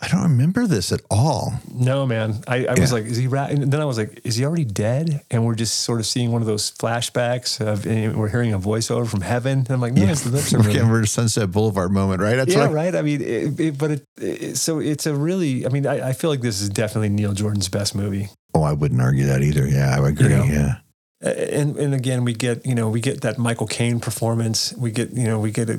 [0.01, 1.53] I don't remember this at all.
[1.73, 2.41] No, man.
[2.47, 3.51] I, I was like, is he right?
[3.51, 5.21] And then I was like, is he already dead?
[5.29, 8.59] And we're just sort of seeing one of those flashbacks of, and we're hearing a
[8.59, 9.59] voiceover from heaven.
[9.59, 12.35] And I'm like, no, it's the lips are We're rid Sunset Boulevard moment, right?
[12.37, 12.95] That's Yeah, what- right.
[12.95, 16.13] I mean, it, it, but it, it, so it's a really, I mean, I, I
[16.13, 18.29] feel like this is definitely Neil Jordan's best movie.
[18.53, 19.67] Oh, I wouldn't argue that either.
[19.67, 20.29] Yeah, I would agree.
[20.29, 20.43] know?
[20.45, 20.75] yeah.
[21.21, 25.11] And and again we get you know we get that Michael Caine performance we get
[25.11, 25.77] you know we get a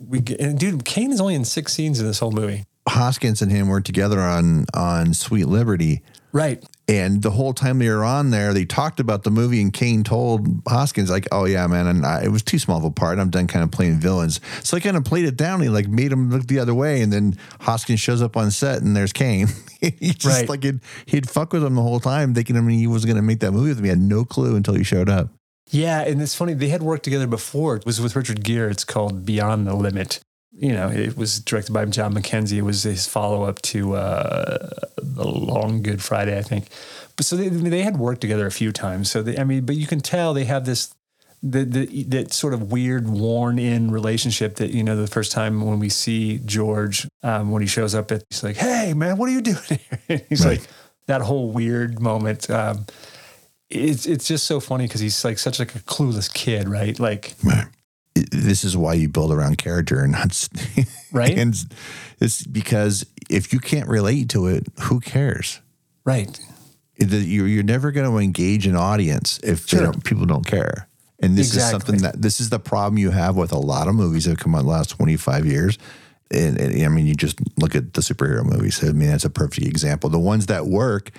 [0.00, 3.42] we get and dude Caine is only in six scenes in this whole movie Hoskins
[3.42, 6.02] and him were together on on Sweet Liberty.
[6.32, 9.72] right And the whole time they were on there, they talked about the movie, and
[9.72, 12.90] Caine told Hoskins, like, "Oh yeah, man, and I, it was too small of a
[12.90, 13.18] part.
[13.20, 15.60] I'm done kind of playing villains." So I kind of played it down.
[15.60, 18.82] He like made him look the other way, and then Hoskins shows up on set,
[18.82, 19.48] and there's Caine.
[19.80, 20.48] he just Right.
[20.48, 23.16] like he'd, he'd fuck with him the whole time, thinking I mean he was going
[23.16, 23.84] to make that movie with him.
[23.84, 25.28] He had no clue until he showed up.
[25.70, 28.84] yeah and it's funny they had worked together before it was with Richard Gere it's
[28.84, 30.18] called Beyond the Limit
[30.60, 32.58] you know it was directed by John Mackenzie.
[32.58, 34.68] It was his follow up to uh,
[35.02, 36.68] the Long Good Friday I think.
[37.16, 39.10] But so they they had worked together a few times.
[39.10, 40.94] So they, I mean but you can tell they have this
[41.42, 45.64] the, the that sort of weird worn in relationship that you know the first time
[45.64, 49.28] when we see George um, when he shows up at he's like hey man what
[49.28, 49.98] are you doing here?
[50.10, 50.58] And he's Right.
[50.60, 50.68] like
[51.06, 52.84] that whole weird moment um,
[53.70, 56.98] it's it's just so funny because he's like such like a clueless kid right?
[57.00, 57.34] Like
[58.14, 60.48] This is why you build around character and not
[61.12, 61.36] Right.
[61.38, 61.54] and
[62.20, 65.60] it's because if you can't relate to it, who cares?
[66.04, 66.40] right
[66.96, 69.84] you're, you're never going to engage an audience if Sure.
[69.84, 70.86] don't, people don't care.
[71.22, 73.94] And this is something that this is the problem you have with a lot of
[73.94, 75.78] movies that have come out in the last 25 years.
[76.30, 78.82] And, and I mean, you just look at the superhero movies.
[78.84, 80.10] I mean, that's a perfect example.
[80.10, 81.10] The ones that work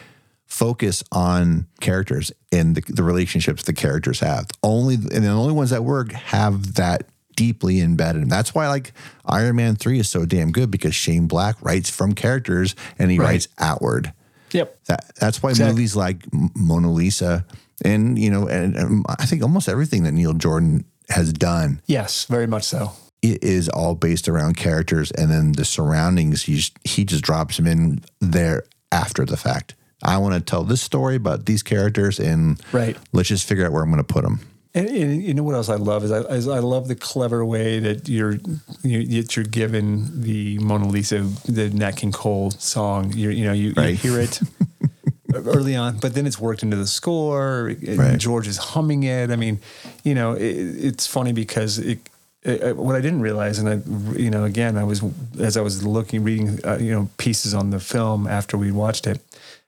[0.55, 4.47] focus on characters and the, the relationships the characters have.
[4.61, 7.03] Only and the only ones that work have that
[7.37, 8.21] deeply embedded.
[8.21, 8.91] And that's why like
[9.25, 13.17] Iron Man 3 is so damn good because Shane Black writes from characters and he
[13.17, 13.25] Right.
[13.27, 14.11] writes outward.
[14.51, 15.71] yep That that's why Exactly.
[15.73, 16.17] movies like
[16.55, 17.45] Mona Lisa
[17.85, 21.81] and you know and, and um, I think almost everything that Neil Jordan has done
[21.87, 26.55] yes very much so it is all based around characters and then the surroundings he
[26.55, 29.75] just, he just drops them in there after the fact.
[30.03, 32.97] I want to tell this story about these characters and Right.
[33.13, 34.39] let's just figure out where I'm going to put them.
[34.73, 37.43] And, and you know what else I love is I, is I love the clever
[37.45, 38.37] way that you're
[38.83, 43.11] you, that you're given the Mona Lisa the Nat King Cole song.
[43.13, 44.39] You're, you know you, you hear it
[45.33, 47.67] early on, but then it's worked into the score.
[47.67, 48.17] and Right.
[48.17, 49.29] George is humming it.
[49.29, 49.59] I mean,
[50.05, 51.99] you know, it, it's funny because it,
[52.43, 55.03] it, what I didn't realize, and I, you know, again, I was
[55.39, 59.05] as I was looking, reading, uh, you know, pieces on the film after we watched
[59.05, 59.19] it,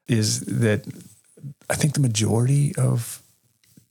[0.08, 0.86] is that
[1.70, 3.22] I think the majority of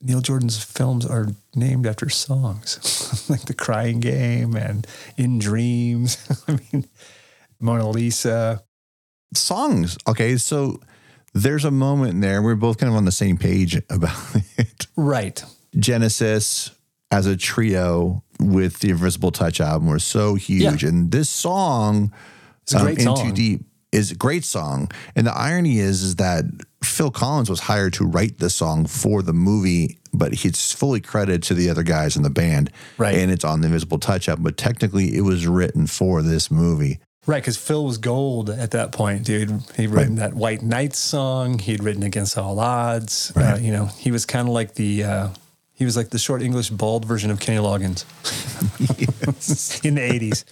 [0.00, 6.18] Neil Jordan's films are named after songs, like The Crying Game and In Dreams.
[6.48, 6.88] I mean,
[7.60, 8.62] Mona Lisa.
[9.34, 9.96] Songs.
[10.06, 10.36] Okay.
[10.36, 10.80] So
[11.32, 12.42] there's a moment there.
[12.42, 14.18] We're both kind of on the same page about
[14.58, 14.86] it.
[14.96, 15.42] Right.
[15.78, 16.70] Genesis
[17.10, 20.82] as a trio with the Invisible Touch album was so huge.
[20.82, 20.88] Yeah.
[20.88, 22.12] And this song,
[22.62, 23.34] It's um, great Into song.
[23.34, 24.90] Deep, is a great song.
[25.14, 26.44] And the irony is, is that
[26.82, 31.42] Phil Collins was hired to write the song for the movie, but he's fully credited
[31.44, 32.70] to the other guys in the band.
[32.98, 33.14] Right.
[33.14, 36.98] And it's on the Invisible Touch album, but technically it was written for this movie.
[37.24, 39.62] Right, because Phil was gold at that point, dude.
[39.76, 41.60] He'd written that White Knight song.
[41.60, 43.30] He'd written Against All Odds.
[43.36, 43.62] Uh, Right.
[43.62, 45.28] you know, he was kind of like the uh,
[45.72, 48.04] he was like the short English bald version of Kenny Loggins
[49.84, 50.44] in the '80s.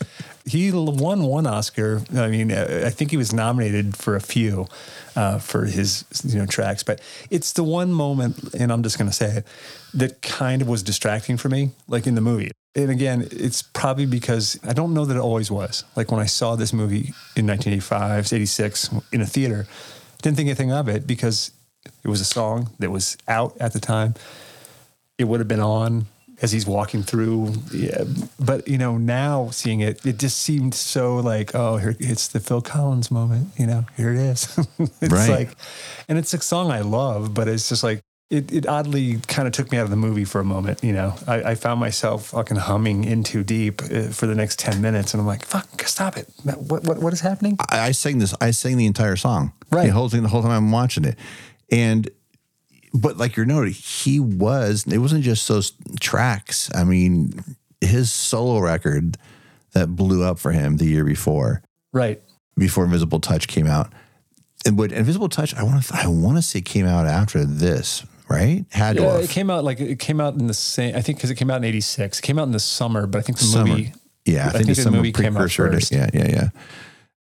[0.47, 2.03] He won one Oscar.
[2.15, 4.67] I mean, uh, I think he was nominated for a few
[5.15, 7.01] uh, for his you know tracks, but
[7.31, 9.47] it's the one moment, and I'm just going to say it,
[9.95, 12.51] that kind of was distracting for me, like in the movie.
[12.75, 15.85] And again, it's probably because I don't know that it always was.
[15.97, 19.67] Like when I saw this movie in 1985, 86 in a theater,
[20.23, 21.51] didn't think anything of it because
[22.05, 24.15] it was a song that was out at the time.
[25.19, 26.07] It would have been on
[26.43, 27.53] as he's walking through.
[27.73, 28.05] Yeah.
[28.39, 32.41] But, you know, now seeing it, it just seemed so like, oh, here, it's the
[32.41, 33.49] Phil Collins moment.
[33.59, 34.59] You know, here it is.
[35.01, 35.29] it's Right.
[35.31, 35.51] like,
[36.09, 38.01] and it's a song I love, but it's just like,
[38.31, 40.85] it, it oddly kind of took me out of the movie for a moment.
[40.85, 44.61] You know, I, I found myself fucking humming in too deep uh, for the next
[44.61, 45.13] 10 minutes.
[45.13, 46.29] And I'm like, fuck, stop it.
[46.45, 47.57] What, what, what is happening?
[47.71, 48.33] I, I sang this.
[48.41, 49.53] I sang the entire song.
[49.73, 49.87] Right.
[49.87, 50.23] The whole thing.
[50.23, 51.19] The whole time I'm watching it,
[51.73, 52.09] and
[52.95, 54.85] but like you're noting, he was.
[54.87, 56.71] It wasn't just those tracks.
[56.75, 57.33] I mean,
[57.81, 59.17] his solo record
[59.73, 62.21] that blew up for him the year before, Right.
[62.57, 63.93] before Invisible Touch came out.
[64.67, 65.95] And but Invisible Touch, I want to.
[65.95, 68.65] I want to say came out after this, right?
[68.71, 70.95] Had Yeah, it came out like it came out in the same.
[70.95, 72.19] I think because it came out in '86.
[72.19, 73.69] It came out in the summer, but I think the Summer.
[73.71, 73.93] movie.
[74.27, 75.91] Yeah, I, think, think the the movie came out first.
[75.91, 76.49] Yeah, yeah, yeah.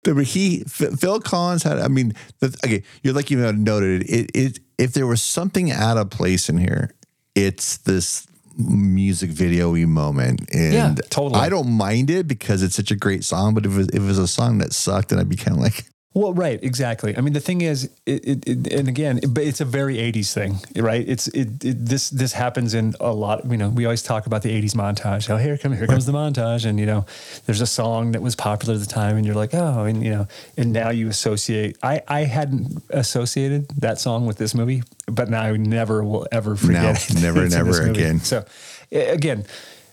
[0.05, 1.79] Remember, he Phil Collins had.
[1.79, 4.31] I mean, the, okay, you're like you noted it.
[4.33, 6.93] It if there was something out of place in here,
[7.33, 10.41] it's this music video-y moment.
[10.53, 11.39] And Yeah, totally.
[11.39, 13.53] I don't mind it because it's such a great song.
[13.53, 15.63] But if it, if it was a song that sucked, then I'd be kind of
[15.63, 17.15] like, Well, right, exactly.
[17.17, 20.31] I mean, the thing is, it, it, it and again, but it's a very '80s
[20.31, 21.05] thing, right?
[21.05, 23.43] It's it, it this this happens in a lot.
[23.51, 25.29] You know, we always talk about the '80s montage.
[25.29, 27.05] Oh, here comes here comes the montage, and you know,
[27.45, 30.09] there's a song that was popular at the time, and you're like, oh, and you
[30.09, 31.77] know, and now you associate.
[31.83, 36.55] I I hadn't associated that song with this movie, but now I never will ever
[36.55, 36.81] forget.
[36.83, 37.21] No, it.
[37.21, 38.21] never, never again.
[38.21, 38.45] So,
[38.89, 39.45] again.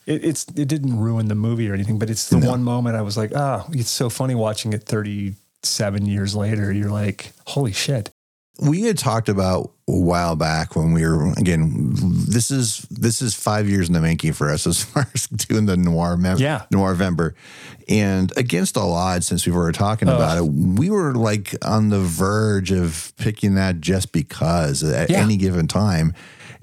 [0.04, 3.02] It, it's it didn't ruin the movie or anything, but it's the one moment I
[3.02, 4.84] was like, oh, it's so funny watching it
[5.66, 6.72] 37 years later.
[6.72, 8.10] You're like, holy shit.
[8.60, 11.90] we had talked about a while back when we were again
[12.28, 15.64] this is this is five years in the making for us as far as doing
[15.66, 16.66] the noir mem- Yeah.
[16.70, 17.32] noir Vember.
[17.88, 21.98] and against all odds since we were talking about it we were like on the
[22.00, 25.22] verge of picking that just because at Yeah.
[25.22, 26.12] any given time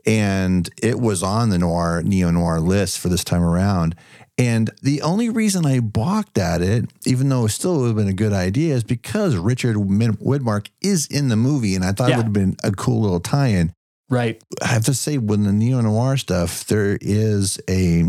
[0.05, 3.95] and it was on the noir neo noir list for this time around
[4.39, 8.07] and the only reason I balked at it, even though it still would have been
[8.07, 12.15] a good idea, is because Richard Widmark is in the movie, and I thought it
[12.15, 13.73] would have been a cool little tie-in.
[14.09, 14.41] Right.
[14.63, 18.05] I have to say, when the neo noir stuff, there is a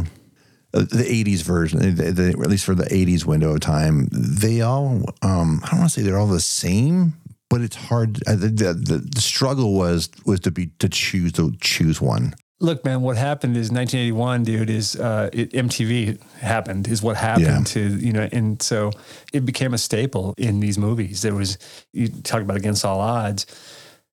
[0.72, 4.08] uh, the '80s version, the, the, at least for the '80s window of time.
[4.12, 7.14] They all, um, I don't want to say they're all the same,
[7.50, 8.22] but it's hard.
[8.28, 12.34] Uh, the, the, the struggle was was to be to choose to choose one.
[12.62, 17.46] Look, man, what happened is 1981, dude, is uh, it, MTV happened, is what happened
[17.46, 17.62] Yeah.
[17.74, 18.90] to, you know, and so
[19.32, 21.22] it became a staple in these movies.
[21.22, 21.56] There was,
[21.94, 23.46] you talk about Against All Odds,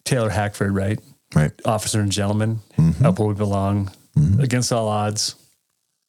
[0.06, 0.98] Taylor Hackford, right?
[1.36, 1.52] Right.
[1.66, 2.62] Officer and Gentleman,
[3.04, 3.92] Up Where We Belong,
[4.40, 5.36] Against All Odds,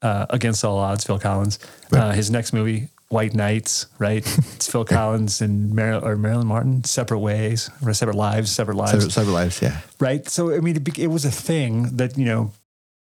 [0.02, 1.58] uh, Against All Odds, Phil Collins.
[1.92, 4.26] Uh, his next movie, White Knights, right?
[4.54, 9.06] It's Phil Collins and Mar- or Marilyn Martin, separate ways, or separate lives, separate lives
[9.06, 9.80] Cyber, Cyber Lives, yeah.
[9.98, 10.28] right?
[10.28, 12.52] So I mean, it, be- it was a thing that you know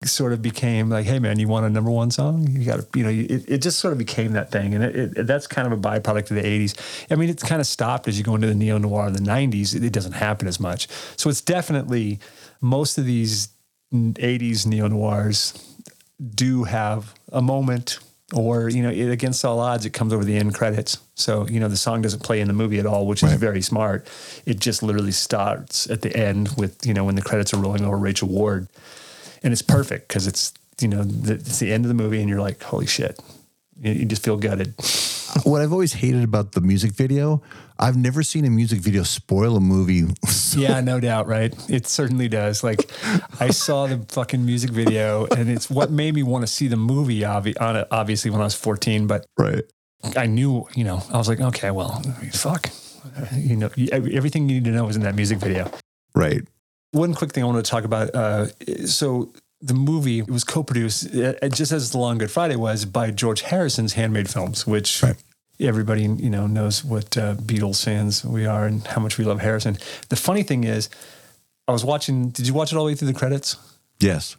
[0.04, 2.48] sort of became like, hey man, you want a number one song?
[2.48, 5.18] You got to, you know, it, it just sort of became that thing, and it,
[5.18, 7.06] it, that's kind of a byproduct of the '80s.
[7.12, 9.24] I mean, it's kind of stopped as you go into the neo noir of the
[9.24, 9.76] '90s.
[9.76, 12.20] It, it doesn't happen as much, so it's definitely
[12.62, 13.50] most of these
[13.94, 15.54] '80s neo noirs
[16.34, 18.00] do have a moment.
[18.34, 20.98] Or you know, it, against all odds, it comes over the end credits.
[21.16, 23.40] So you know, the song doesn't play in the movie at all, which is Right.
[23.40, 24.08] very smart.
[24.46, 27.84] It just literally starts at the end with you know when the credits are rolling
[27.86, 28.68] over Rachel Ward,
[29.44, 32.30] and it's perfect because it's you know the, it's the end of the movie, and
[32.30, 33.20] you're like, holy shit,
[33.82, 34.74] you, you just feel gutted.
[35.44, 37.42] What I've always hated about the music video,
[37.80, 40.04] I've never seen a music video spoil a movie.
[40.56, 41.54] yeah, no doubt, right?
[41.70, 42.64] It certainly does.
[42.64, 42.90] Like,
[43.40, 46.78] I saw the fucking music video, and it's what made me want to see the
[46.78, 47.22] movie.
[47.22, 49.64] Obvi- on it, obviously, when I was 14, but right.
[50.16, 52.02] I knew, you know, I was like, okay, well,
[52.34, 52.70] fuck,
[53.36, 55.72] you know, everything you need to know is in that music video.
[56.16, 56.42] Right.
[56.92, 58.14] One quick thing I want to talk about.
[58.14, 58.48] Uh,
[58.86, 59.34] so
[59.66, 63.42] the movie it was co-produced, uh, just as The Long Good Friday was, by George
[63.44, 65.16] Harrison's Handmade Films, which Right.
[65.60, 69.40] everybody you know knows what uh, Beatles fans we are and how much we love
[69.40, 69.78] Harrison.
[70.10, 70.90] The funny thing is,
[71.68, 72.30] I was watching.
[72.30, 73.56] Did you watch it all the way through the credits?
[74.00, 74.36] Yes.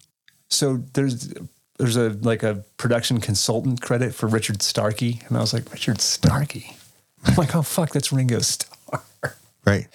[0.50, 1.32] So there's
[1.78, 6.00] there's a like a production consultant credit for Richard Starkey, and I was like Richard
[6.02, 6.76] Starkey.
[7.24, 9.00] I'm like, oh fuck, that's Ringo Starr.
[9.64, 9.86] Right.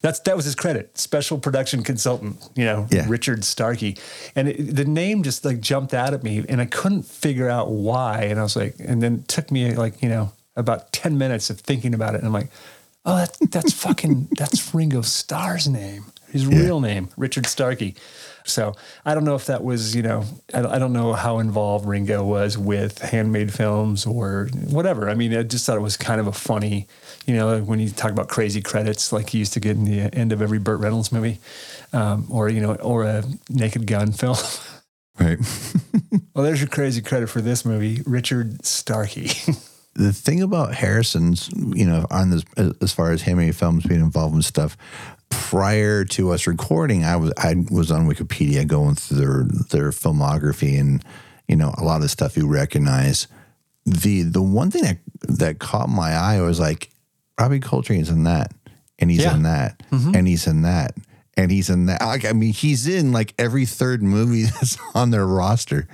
[0.00, 2.36] That's that was his credit, special production consultant.
[2.54, 3.06] You know, Yeah.
[3.08, 3.96] Richard Starkey,
[4.36, 7.70] and it, the name just like jumped out at me, and I couldn't figure out
[7.70, 8.22] why.
[8.24, 11.50] And I was like, and then it took me like you know about ten minutes
[11.50, 12.50] of thinking about it, and I'm like,
[13.04, 17.96] oh, that, that's fucking that's Ringo Starr's name, his real name, Richard Starkey.
[18.48, 22.24] So I don't know if that was you know I don't, know how involved Ringo
[22.24, 25.10] was with handmade films or whatever.
[25.10, 26.86] I mean, I just thought it was kind of a funny,
[27.26, 30.14] you know, when you talk about crazy credits like you used to get in the
[30.14, 31.38] end of every Burt Reynolds movie,
[31.92, 34.36] um, or you know, or a Naked Gun film.
[35.20, 35.38] Right.
[36.34, 39.30] well, there's your crazy credit for this movie, Richard Starkey.
[39.94, 42.44] the thing about Harrison's, you know, on this
[42.80, 44.76] as far as Handmade Films being involved in stuff,
[45.30, 50.78] prior to us recording, I was I was on Wikipedia going through their their filmography
[50.78, 51.04] and
[51.46, 53.26] you know a lot of the stuff you recognize.
[53.86, 54.98] The the one thing that
[55.38, 56.90] that caught my eye was like
[57.40, 58.52] Robbie Coltrane's in that,
[58.98, 59.34] and he's Yeah.
[59.34, 60.94] in that, and he's in that,
[61.36, 62.02] and he's in that.
[62.02, 65.88] Like I mean, he's in like every third movie that's on their roster.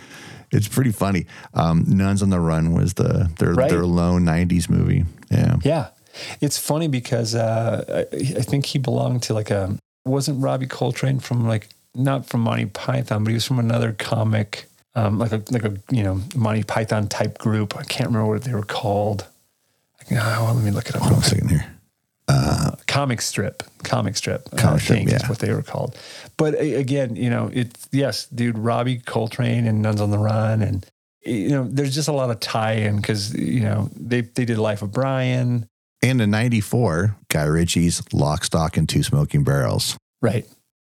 [0.51, 1.27] It's pretty funny.
[1.55, 3.71] Um, Nuns on the Run was the their Right.
[3.71, 5.05] their lone '90s movie.
[5.31, 5.87] Yeah, Yeah,
[6.41, 11.21] it's funny because uh, I, I think he belonged to like a wasn't Robbie Coltrane
[11.21, 15.43] from like not from Monty Python, but he was from another comic, um, like a
[15.51, 17.77] like a you know Monty Python type group.
[17.77, 19.27] I can't remember what they were called.
[20.13, 21.03] Oh, let me look it up.
[21.03, 21.67] Hold on a second here.
[22.87, 25.99] comic strip, comic strip, uh, Comic I strip, think is what they were called.
[26.37, 30.87] But again, you know, it's yes, dude, Robbie Coltrane and Nuns on the Run, and
[31.25, 34.83] you know, there's just a lot of tie-in because you know they they did Life
[34.83, 35.69] of Brian,
[36.05, 39.97] And in 94, Guy Ritchie's Lock, Stock, and Two Smoking Barrels.
[40.21, 40.47] right?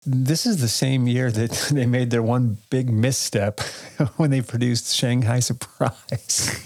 [0.05, 3.59] This is the same year that they made their one big misstep
[4.17, 6.61] when they produced Shanghai Surprise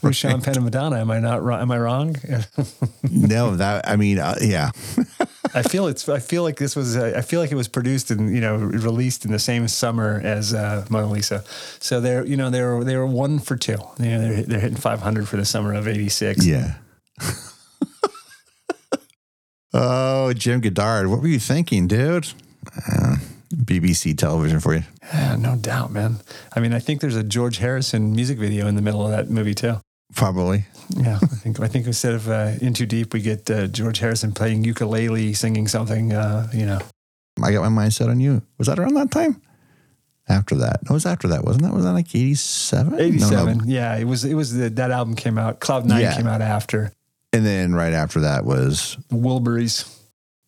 [0.00, 1.00] with Sean Penn and Madonna.
[1.00, 1.60] Am I not wrong?
[1.60, 2.14] Am I wrong?
[3.10, 4.70] no, that, I mean, uh, yeah.
[5.52, 6.08] I feel it's.
[6.08, 6.96] I feel like this was.
[6.96, 10.20] Uh, I feel like it was produced and you know released in the same summer
[10.22, 11.44] as uh, Mona Lisa.
[11.80, 13.76] So they're you know they were they were one for two.
[13.98, 16.46] You know they're they're hitting 500 for the summer of '86.
[16.46, 16.76] Yeah.
[19.74, 22.28] Oh, Jim Goddard, what were you thinking, dude?
[22.76, 23.16] Uh,
[23.54, 24.82] BBC television for you.
[25.12, 26.16] Yeah, no doubt, man.
[26.54, 29.28] I mean, I think there's a George Harrison music video in the middle of that
[29.30, 29.76] movie too.
[30.14, 30.64] Probably.
[30.96, 33.98] Yeah, I think I think instead of uh, "In Too Deep," we get uh, George
[33.98, 36.12] Harrison playing ukulele, singing something.
[36.12, 36.80] Uh, you know,
[37.42, 38.42] I got my mind set on you.
[38.58, 39.40] Was that around that time?
[40.28, 40.80] After that.
[40.84, 41.44] No, it was after that.
[41.44, 41.72] Wasn't that?
[41.74, 43.00] Was that like 87?
[43.00, 43.68] '87.
[43.68, 44.24] Yeah, it was.
[44.24, 45.60] It was the, that album came out.
[45.60, 46.14] Cloud Nine Yeah.
[46.16, 46.92] came out after
[47.32, 49.88] And then right after that was, the Wilburys.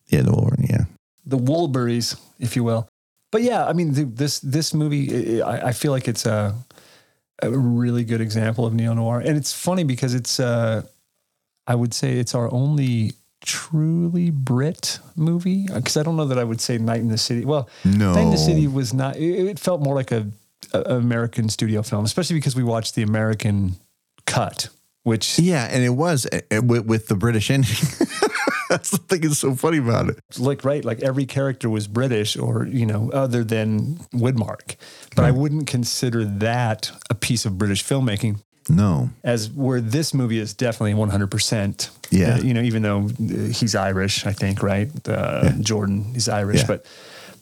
[0.07, 0.67] yeah, the Wolverine.
[0.69, 0.85] Yeah.
[1.25, 2.87] the Woolburys, if you will.
[3.31, 6.55] But yeah, I mean, the, this this movie, I, I feel like it's a
[7.41, 10.83] a really good example of neo noir, and it's funny because it's, uh,
[11.67, 15.65] I would say, it's our only truly Brit movie.
[15.67, 17.43] Because I don't know that I would say Night and the City.
[17.43, 18.13] Well, No.
[18.13, 19.17] Night and the City was not.
[19.17, 20.27] It, it felt more like a,
[20.73, 23.75] a American studio film, especially because we watched the American
[24.25, 24.69] cut,
[25.05, 25.69] which Yeah.
[25.71, 27.71] And it was uh, uh, with, with the British ending.
[28.69, 30.17] That's the thing that's so funny about it.
[30.39, 34.75] like right like every character was british or you know other than widmark
[35.15, 39.11] but i wouldn't consider that a piece of british filmmaking No.
[39.23, 42.35] as where this movie is definitely 100% Yeah.
[42.35, 43.07] Uh, you know even though
[43.53, 46.67] he's irish i think right uh, jordan is irish Yeah.
[46.67, 46.85] but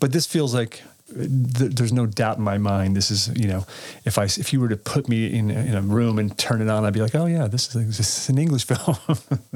[0.02, 3.66] but this feels like th- there's no doubt in my mind this is you know
[4.06, 6.62] if i if you were to put me in, a- in a room and turn
[6.62, 8.98] it on i'd be like oh yeah this is, this is an english film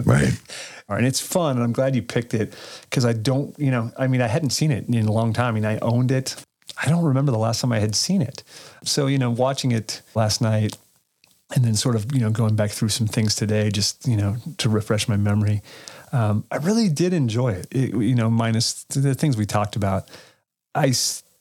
[0.03, 0.33] Right.
[0.89, 2.53] and it's fun and i'm glad you picked it
[2.89, 5.47] because i don't you know i mean i hadn't seen it in a long time
[5.47, 6.35] i mean i owned it
[6.83, 8.43] i don't remember the last time i had seen it
[8.83, 10.77] so you know watching it last night
[11.55, 14.35] and then sort of you know going back through some things today just you know
[14.57, 15.61] to refresh my memory
[16.11, 17.67] um, i really did enjoy it.
[17.71, 20.09] it you know minus the things we talked about
[20.75, 20.91] i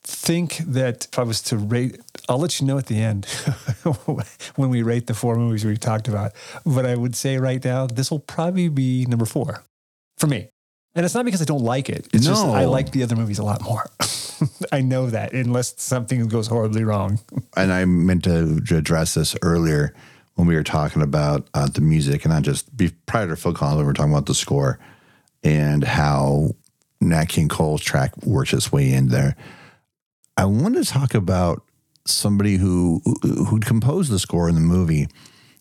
[0.07, 3.25] think that if i was to rate i'll let you know at the end
[4.57, 6.33] when we rate the four movies we talked about.
[6.64, 9.64] But i would say right now this will probably be number four
[10.19, 10.49] for me.
[10.95, 12.07] And it's not because i don't like it.
[12.12, 12.55] It's just No.
[12.55, 13.85] i like the other movies a lot more.
[14.73, 17.21] I know that unless something goes horribly wrong.
[17.57, 19.95] And I meant to address this earlier
[20.35, 23.55] when we were talking about uh, the music, and not just be, prior to Phil
[23.55, 24.79] Collins, we were talking about the score
[25.42, 26.51] and how
[27.01, 29.37] Nat King Cole's track works its way in there.
[30.37, 31.62] I wanted to talk about
[32.05, 35.09] somebody who who'd composed the score in the movie,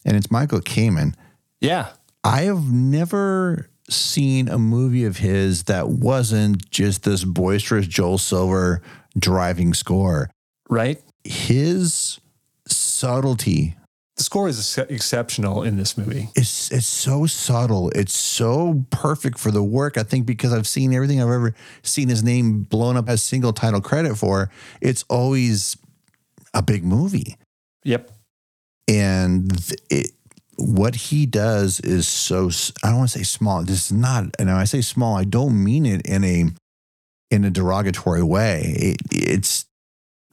[0.04, 1.14] and it's Michael Kamen.
[1.62, 1.90] yeah
[2.24, 8.82] I have never seen a movie of his that wasn't just this boisterous Joel Silver
[9.18, 10.30] driving score.
[10.70, 12.20] right His
[12.68, 13.76] subtlety
[14.18, 17.90] the score is ex- exceptional in this movie it's it's so subtle.
[17.92, 19.98] It's so perfect for the work.
[19.98, 23.54] I think because I've seen everything I've ever seen his name blown up as single
[23.54, 24.50] title credit for,
[24.82, 25.78] it's always
[26.54, 27.38] a big movie.
[27.84, 28.12] yep
[28.88, 29.52] And
[29.90, 30.12] it
[30.58, 32.50] what he does is so
[32.84, 33.64] I don't want to say small.
[33.64, 36.46] This is not and when I say small, I don't mean it in a
[37.32, 38.76] in a derogatory way.
[38.78, 39.66] It, it's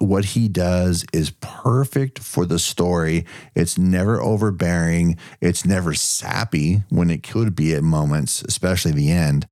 [0.02, 3.24] what he does is perfect for the story.
[3.54, 5.16] It's never overbearing.
[5.40, 9.46] It's never sappy when it could be at moments, especially the end.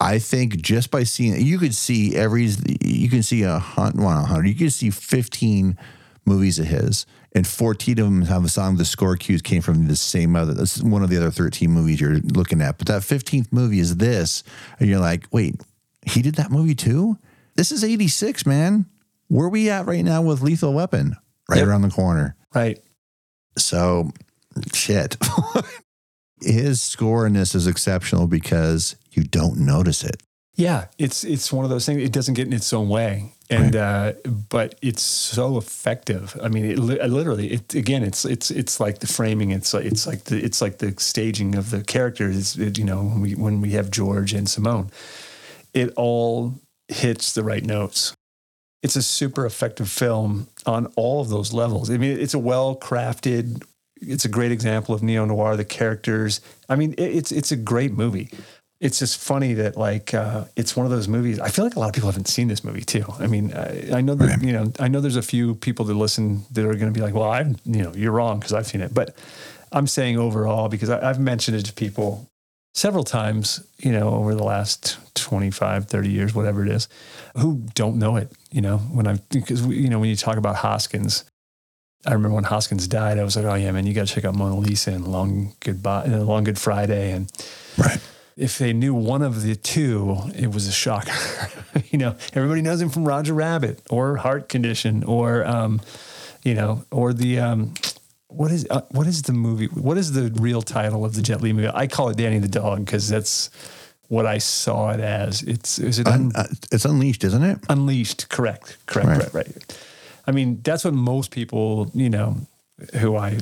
[0.00, 2.48] I think just by seeing, you could see every,
[2.80, 5.76] you can see a hundred, well, hundred, you can see 15
[6.24, 8.76] movies of his, and 14 of them have a song.
[8.76, 12.00] The score cues came from the same other, that's one of the other 13 movies
[12.00, 12.78] you're looking at.
[12.78, 14.42] But that 15th movie is this,
[14.78, 15.60] and you're like, wait,
[16.06, 17.18] he did that movie too?
[17.56, 18.86] This is 86, man.
[19.30, 21.16] Where we at right now with Lethal Weapon?
[21.48, 21.68] Right Yep.
[21.68, 22.36] around the corner.
[22.54, 22.78] right
[23.56, 24.10] So,
[24.74, 25.16] shit.
[26.42, 30.22] His score in this is exceptional because you don't notice it.
[30.56, 32.02] Yeah, it's it's one of those things.
[32.02, 34.14] It doesn't get in its own way, and uh,
[34.48, 36.36] but it's so effective.
[36.42, 37.52] I mean, it li- literally.
[37.52, 39.50] It again, it's it's it's like the framing.
[39.52, 42.56] It's like it's like the it's like the staging of the characters.
[42.58, 44.90] It, you know, when we when we have George and Simone,
[45.72, 46.54] it all
[46.88, 48.14] hits the right notes.
[48.82, 51.90] It's a super effective film on all of those levels.
[51.90, 53.62] I mean, it's a well crafted,
[54.00, 55.56] it's a great example of neo noir.
[55.56, 58.30] The characters, I mean, it's it's a great movie.
[58.80, 61.38] It's just funny that like uh, it's one of those movies.
[61.38, 63.04] I feel like a lot of people haven't seen this movie too.
[63.18, 65.94] I mean, I, I know that you know I know there's a few people that
[65.94, 68.66] listen that are going to be like, well, I you know you're wrong because I've
[68.66, 69.14] seen it, but
[69.72, 72.26] I'm saying overall because I, I've mentioned it to people
[72.74, 76.88] several times, you know, over the last 25, 30 years, whatever it is,
[77.36, 80.36] who don't know it, you know, when I, because, we, you know, when you talk
[80.36, 81.24] about Hoskins,
[82.06, 84.24] I remember when Hoskins died, I was like, oh yeah, man, you got to check
[84.24, 87.12] out Mona Lisa and Long Goodbye, and Long Good Friday.
[87.12, 87.30] And
[87.76, 88.00] Right.
[88.36, 91.12] if they knew one of the two, it was a shocker.
[91.90, 95.80] you know, everybody knows him from Roger Rabbit or Heart Condition or, um,
[96.42, 97.74] you know, or the, um,
[98.28, 99.66] what is uh, what is the movie?
[99.66, 101.68] What is the real title of the Jet Li movie?
[101.74, 103.50] I call it Danny the Dog because that's
[104.10, 105.42] what I saw it as.
[105.42, 107.58] It's is it un- uh, it's unleashed, isn't it?
[107.68, 108.28] Unleashed?
[108.28, 109.18] Correct, correct, Right.
[109.18, 109.34] right.
[109.46, 109.78] right,
[110.26, 112.36] I mean, that's what most people, you know,
[113.00, 113.38] who I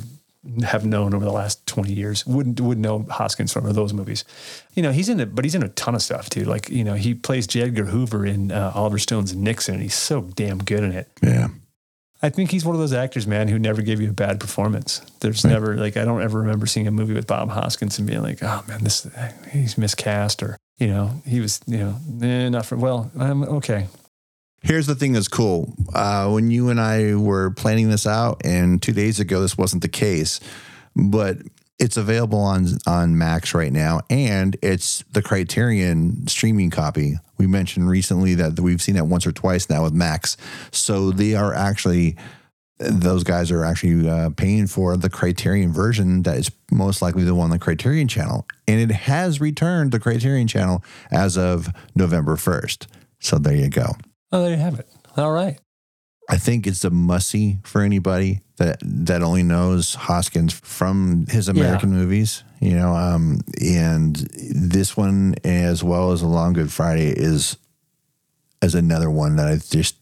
[0.65, 4.25] have known over the last 20 years wouldn't would know Hoskins from those movies.
[4.75, 6.45] You know, he's in it, but he's in a ton of stuff too.
[6.45, 7.63] Like, you know, he plays J.
[7.63, 11.09] Edgar Hoover in uh, Oliver Stone's Nixon, and he's so damn good in it.
[11.23, 11.49] Yeah.
[12.21, 15.01] I think he's one of those actors, man, who never gave you a bad performance.
[15.21, 15.53] There's Right.
[15.53, 18.43] never like I don't ever remember seeing a movie with Bob Hoskins and being like,
[18.43, 19.07] oh man, this
[19.53, 23.87] he's miscast or you know he was you know eh, not for well I'm okay.
[24.63, 25.73] Here's the thing that's cool.
[25.95, 29.83] Uh, when you and I were planning this out, and two days ago, this wasn't
[29.83, 30.41] the case,
[30.97, 31.37] but
[31.79, 37.19] it's available on on Max right now, and it's the Criterion streaming copy.
[37.39, 40.37] We mentioned recently that we've seen that once or twice now with Max,
[40.71, 42.17] so they are actually
[42.79, 47.35] those guys are actually uh, paying for the Criterion version that is most likely the
[47.35, 52.37] one on the Criterion channel, and it has returned the Criterion channel as of November
[52.37, 52.87] first.
[53.21, 53.97] So there you go.
[54.31, 54.89] Oh, there you have it.
[55.17, 55.59] All right.
[56.29, 61.49] I think it's a must see for anybody that that only knows Hoskins from his
[61.49, 62.45] American movies.
[62.61, 67.57] You know, um, and this one as well as A Long Good Friday is
[68.61, 69.97] as another one that I just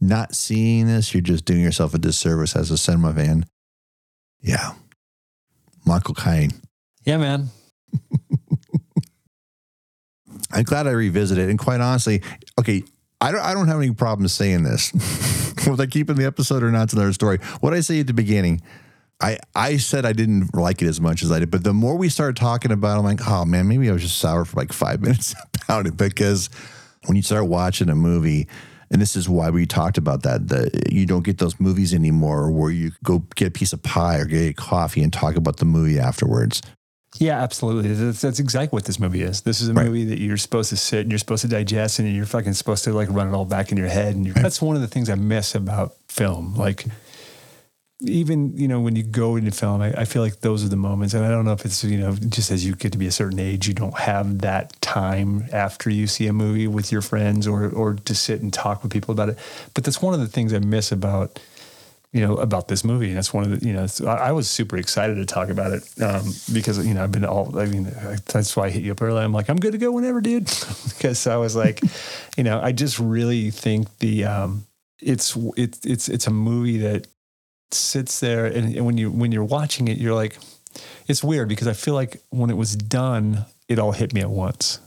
[0.00, 1.12] not seeing this.
[1.12, 3.44] You're just doing yourself a disservice as a cinema fan.
[4.40, 4.72] Yeah,
[5.84, 6.52] Michael Caine.
[7.04, 7.50] Yeah, man.
[10.52, 12.22] I'm glad I revisited, and quite honestly,
[12.58, 12.84] okay,
[13.22, 14.92] I don't, I don't have any problem saying this.
[15.66, 16.84] Was I keeping the episode or not?
[16.84, 17.38] It's another story.
[17.60, 18.60] What I say at the beginning,
[19.20, 21.96] I I said I didn't like it as much as I did, but the more
[21.96, 24.56] we started talking about, it, I'm like, oh man, maybe I was just sour for
[24.56, 26.50] like five minutes about it because
[27.06, 28.48] when you start watching a movie.
[28.90, 30.48] And this is why we talked about that.
[30.48, 34.18] That you don't get those movies anymore where you go get a piece of pie
[34.18, 36.60] or get a coffee and talk about the movie afterwards.
[37.18, 37.92] Yeah, absolutely.
[37.94, 39.42] That's, that's exactly what this movie is.
[39.42, 39.86] This is a Right.
[39.86, 42.84] movie that you're supposed to sit and you're supposed to digest and you're fucking supposed
[42.84, 44.16] to like run it all back in your head.
[44.16, 46.54] And you're, that's one of the things I miss about film.
[46.54, 46.86] Like,
[48.04, 50.76] even you know when you go into film, I, I feel like those are the
[50.76, 51.14] moments.
[51.14, 53.12] And I don't know if it's you know just as you get to be a
[53.12, 57.46] certain age, you don't have that time after you see a movie with your friends
[57.46, 59.38] or or to sit and talk with people about it.
[59.74, 61.38] But that's one of the things I miss about
[62.12, 64.48] you know about this movie and that's one of the you know I, I was
[64.50, 67.84] super excited to talk about it um, because you know I've been all I mean
[68.26, 69.22] that's why I hit you up early.
[69.22, 70.44] I'm like I'm good to go whenever dude
[70.88, 71.80] because I was like
[72.36, 74.66] you know I just really think the um,
[75.00, 77.06] it's it's it's it's a movie that
[77.70, 80.36] sits there and, and when you when you're watching it you're like
[81.08, 84.30] it's weird because I feel like when it was done it all hit me at
[84.30, 84.78] once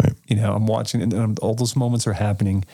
[0.00, 0.12] Right.
[0.28, 2.64] you know I'm watching and all those moments are happening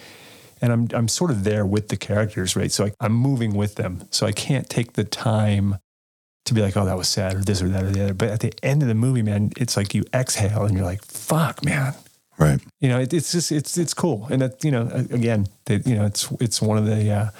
[0.64, 2.72] and I'm I'm sort of there with the characters, right?
[2.72, 4.08] So I, I'm moving with them.
[4.10, 5.76] So I can't take the time
[6.46, 8.14] to be like, oh, that was sad, or this or that or the other.
[8.14, 11.04] But at the end of the movie, man, it's like you exhale and you're like,
[11.04, 11.92] fuck, man.
[12.38, 12.60] Right.
[12.80, 15.96] You know, it, it's just it's it's cool, and that you know, again, that you
[15.96, 17.12] know, it's it's one of the.
[17.12, 17.30] Uh,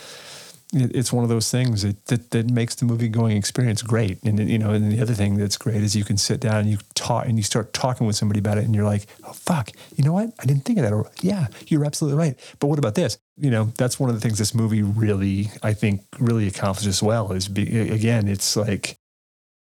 [0.75, 4.23] it- it's one of those things that, that that makes the movie going experience great.
[4.25, 6.71] And you know, and the other thing that's great is you can sit down and
[6.71, 9.71] you talk and you start talking with somebody about it, and you're like, oh fuck,
[9.97, 10.31] you know what?
[10.41, 10.93] I didn't think of that.
[10.93, 12.39] Or yeah, you're absolutely right.
[12.59, 13.19] But what about this?
[13.37, 17.33] You know, that's one of the things this movie really, I think, really accomplishes well.
[17.33, 18.97] Is be, again, it's like.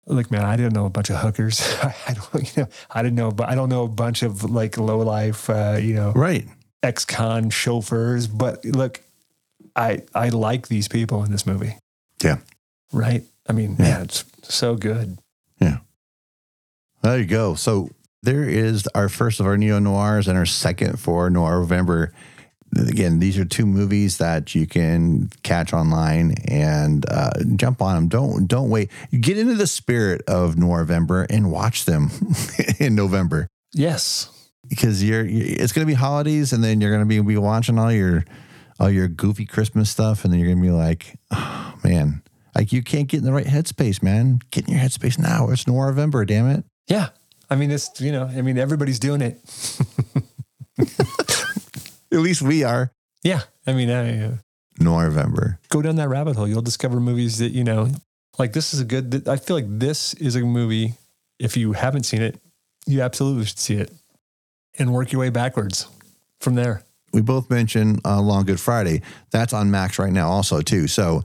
[0.06, 1.62] Look, man, I didn't know a bunch of hookers.
[1.82, 4.76] I don't, you know, I didn't know, but I don't know a bunch of like
[4.76, 6.46] low life, uh, you know, Right.
[6.82, 8.26] ex-con chauffeurs.
[8.26, 9.00] But look,
[9.76, 11.76] I I like these people in this movie.
[12.22, 12.38] Yeah.
[12.92, 13.24] Right.
[13.48, 13.84] I mean, Yeah.
[13.84, 15.18] man, it's so good.
[15.60, 15.78] Yeah.
[17.02, 17.54] There you go.
[17.54, 17.90] So
[18.22, 22.12] there is our first of our neo noirs and our second for Noir November.
[22.76, 28.08] Again, these are two movies that you can catch online and uh, jump on them.
[28.08, 28.90] Don't don't wait.
[29.20, 32.10] Get into the spirit of November and watch them
[32.80, 34.28] in November Yes.
[34.68, 37.78] because you're it's going to be holidays and then you're going to be, be watching
[37.78, 38.24] all your
[38.78, 42.22] all your goofy Christmas stuff and then you're going to be like, oh, man.
[42.54, 44.40] Like you can't get in the right headspace, man.
[44.50, 45.50] Get in your headspace now.
[45.50, 46.64] It's November, damn it.
[46.86, 47.08] Yeah.
[47.50, 49.40] I mean, it's, you know, I mean, everybody's doing it.
[52.12, 52.92] At least we are.
[53.22, 53.42] Yeah.
[53.66, 54.36] I mean, I, uh,
[54.78, 55.58] November.
[55.68, 56.48] go down that rabbit hole.
[56.48, 57.88] You'll discover movies that, you know,
[58.38, 60.94] like this is a good, I feel like this is a movie.
[61.38, 62.38] If you haven't seen it,
[62.86, 63.92] you absolutely should see it
[64.78, 65.88] and work your way backwards
[66.40, 66.83] from there.
[67.14, 69.02] We both mentioned uh, Long Good Friday.
[69.30, 70.88] That's on Max right now, also too.
[70.88, 71.22] So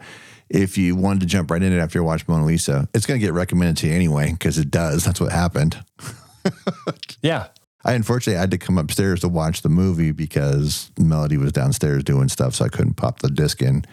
[0.49, 3.19] if you wanted to jump right in it after you watch Mona Lisa, it's going
[3.19, 5.03] to get recommended to you anyway because it does.
[5.03, 5.83] That's what happened.
[7.21, 7.47] Yeah.
[7.83, 12.03] I unfortunately I had to come upstairs to watch the movie because Melody was downstairs
[12.03, 13.83] doing stuff, so I couldn't pop the disc in.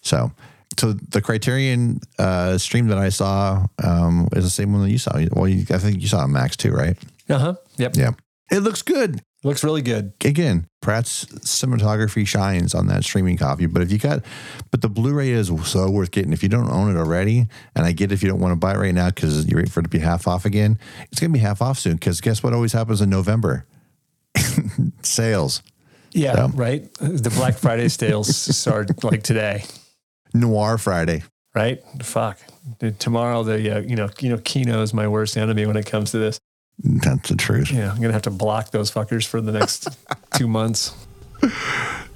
[0.00, 0.32] So,
[0.78, 4.98] so the Criterion uh, stream that I saw um, is the same one that you
[4.98, 5.20] saw.
[5.32, 6.96] Well, you, I think you saw on Max too, right?
[7.28, 7.54] Uh huh.
[7.78, 7.96] Yep.
[7.96, 8.10] Yeah,
[8.50, 9.20] it looks good.
[9.42, 10.12] Looks really good.
[10.24, 13.66] Again, Pratt's cinematography shines on that streaming copy.
[13.66, 14.24] But if you got,
[14.70, 16.32] but the Blu-ray is so worth getting.
[16.32, 18.74] If you don't own it already, and I get if you don't want to buy
[18.74, 20.78] it right now because you're waiting for it to be half off again,
[21.10, 21.94] it's gonna be half off soon.
[21.94, 23.66] Because guess what always happens in November?
[25.02, 25.62] Sales.
[26.12, 26.34] Yeah.
[26.34, 26.92] So- Right.
[26.94, 29.64] The Black Friday sales start like today.
[30.34, 31.22] Noir Friday.
[31.54, 31.82] Right.
[32.02, 32.38] Fuck.
[32.78, 35.86] Dude, tomorrow, the, uh, you know, you know, Kino is my worst enemy when it
[35.86, 36.38] comes to this.
[36.82, 37.70] That's the truth.
[37.72, 37.90] Yeah.
[37.90, 39.88] I'm going to have to block those fuckers for the next
[40.34, 40.94] two months.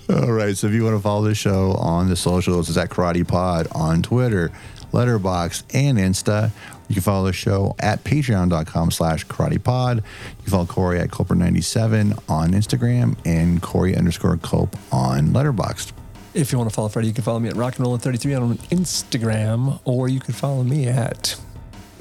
[0.09, 0.57] All right.
[0.57, 3.67] So if you want to follow the show on the socials, it's at Karate Pod
[3.73, 4.53] on Twitter,
[4.93, 6.51] Letterbox, and Insta.
[6.89, 9.99] You can follow the show at patreon.com slash karate pod.
[9.99, 15.93] You can follow Corey at Culper97 on Instagram and Corey underscore Culp on Letterboxd.
[16.35, 18.35] If you want to follow Freddie, you can follow me at Rock and Roll 33
[18.35, 21.37] on Instagram, or you can follow me at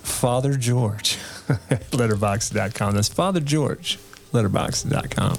[0.04, 1.18] Father George,
[1.94, 2.96] letterbox.com.
[2.96, 4.00] That's Father George,
[4.32, 5.38] letterbox.com.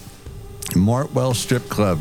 [0.75, 2.01] Martwell Strip Club.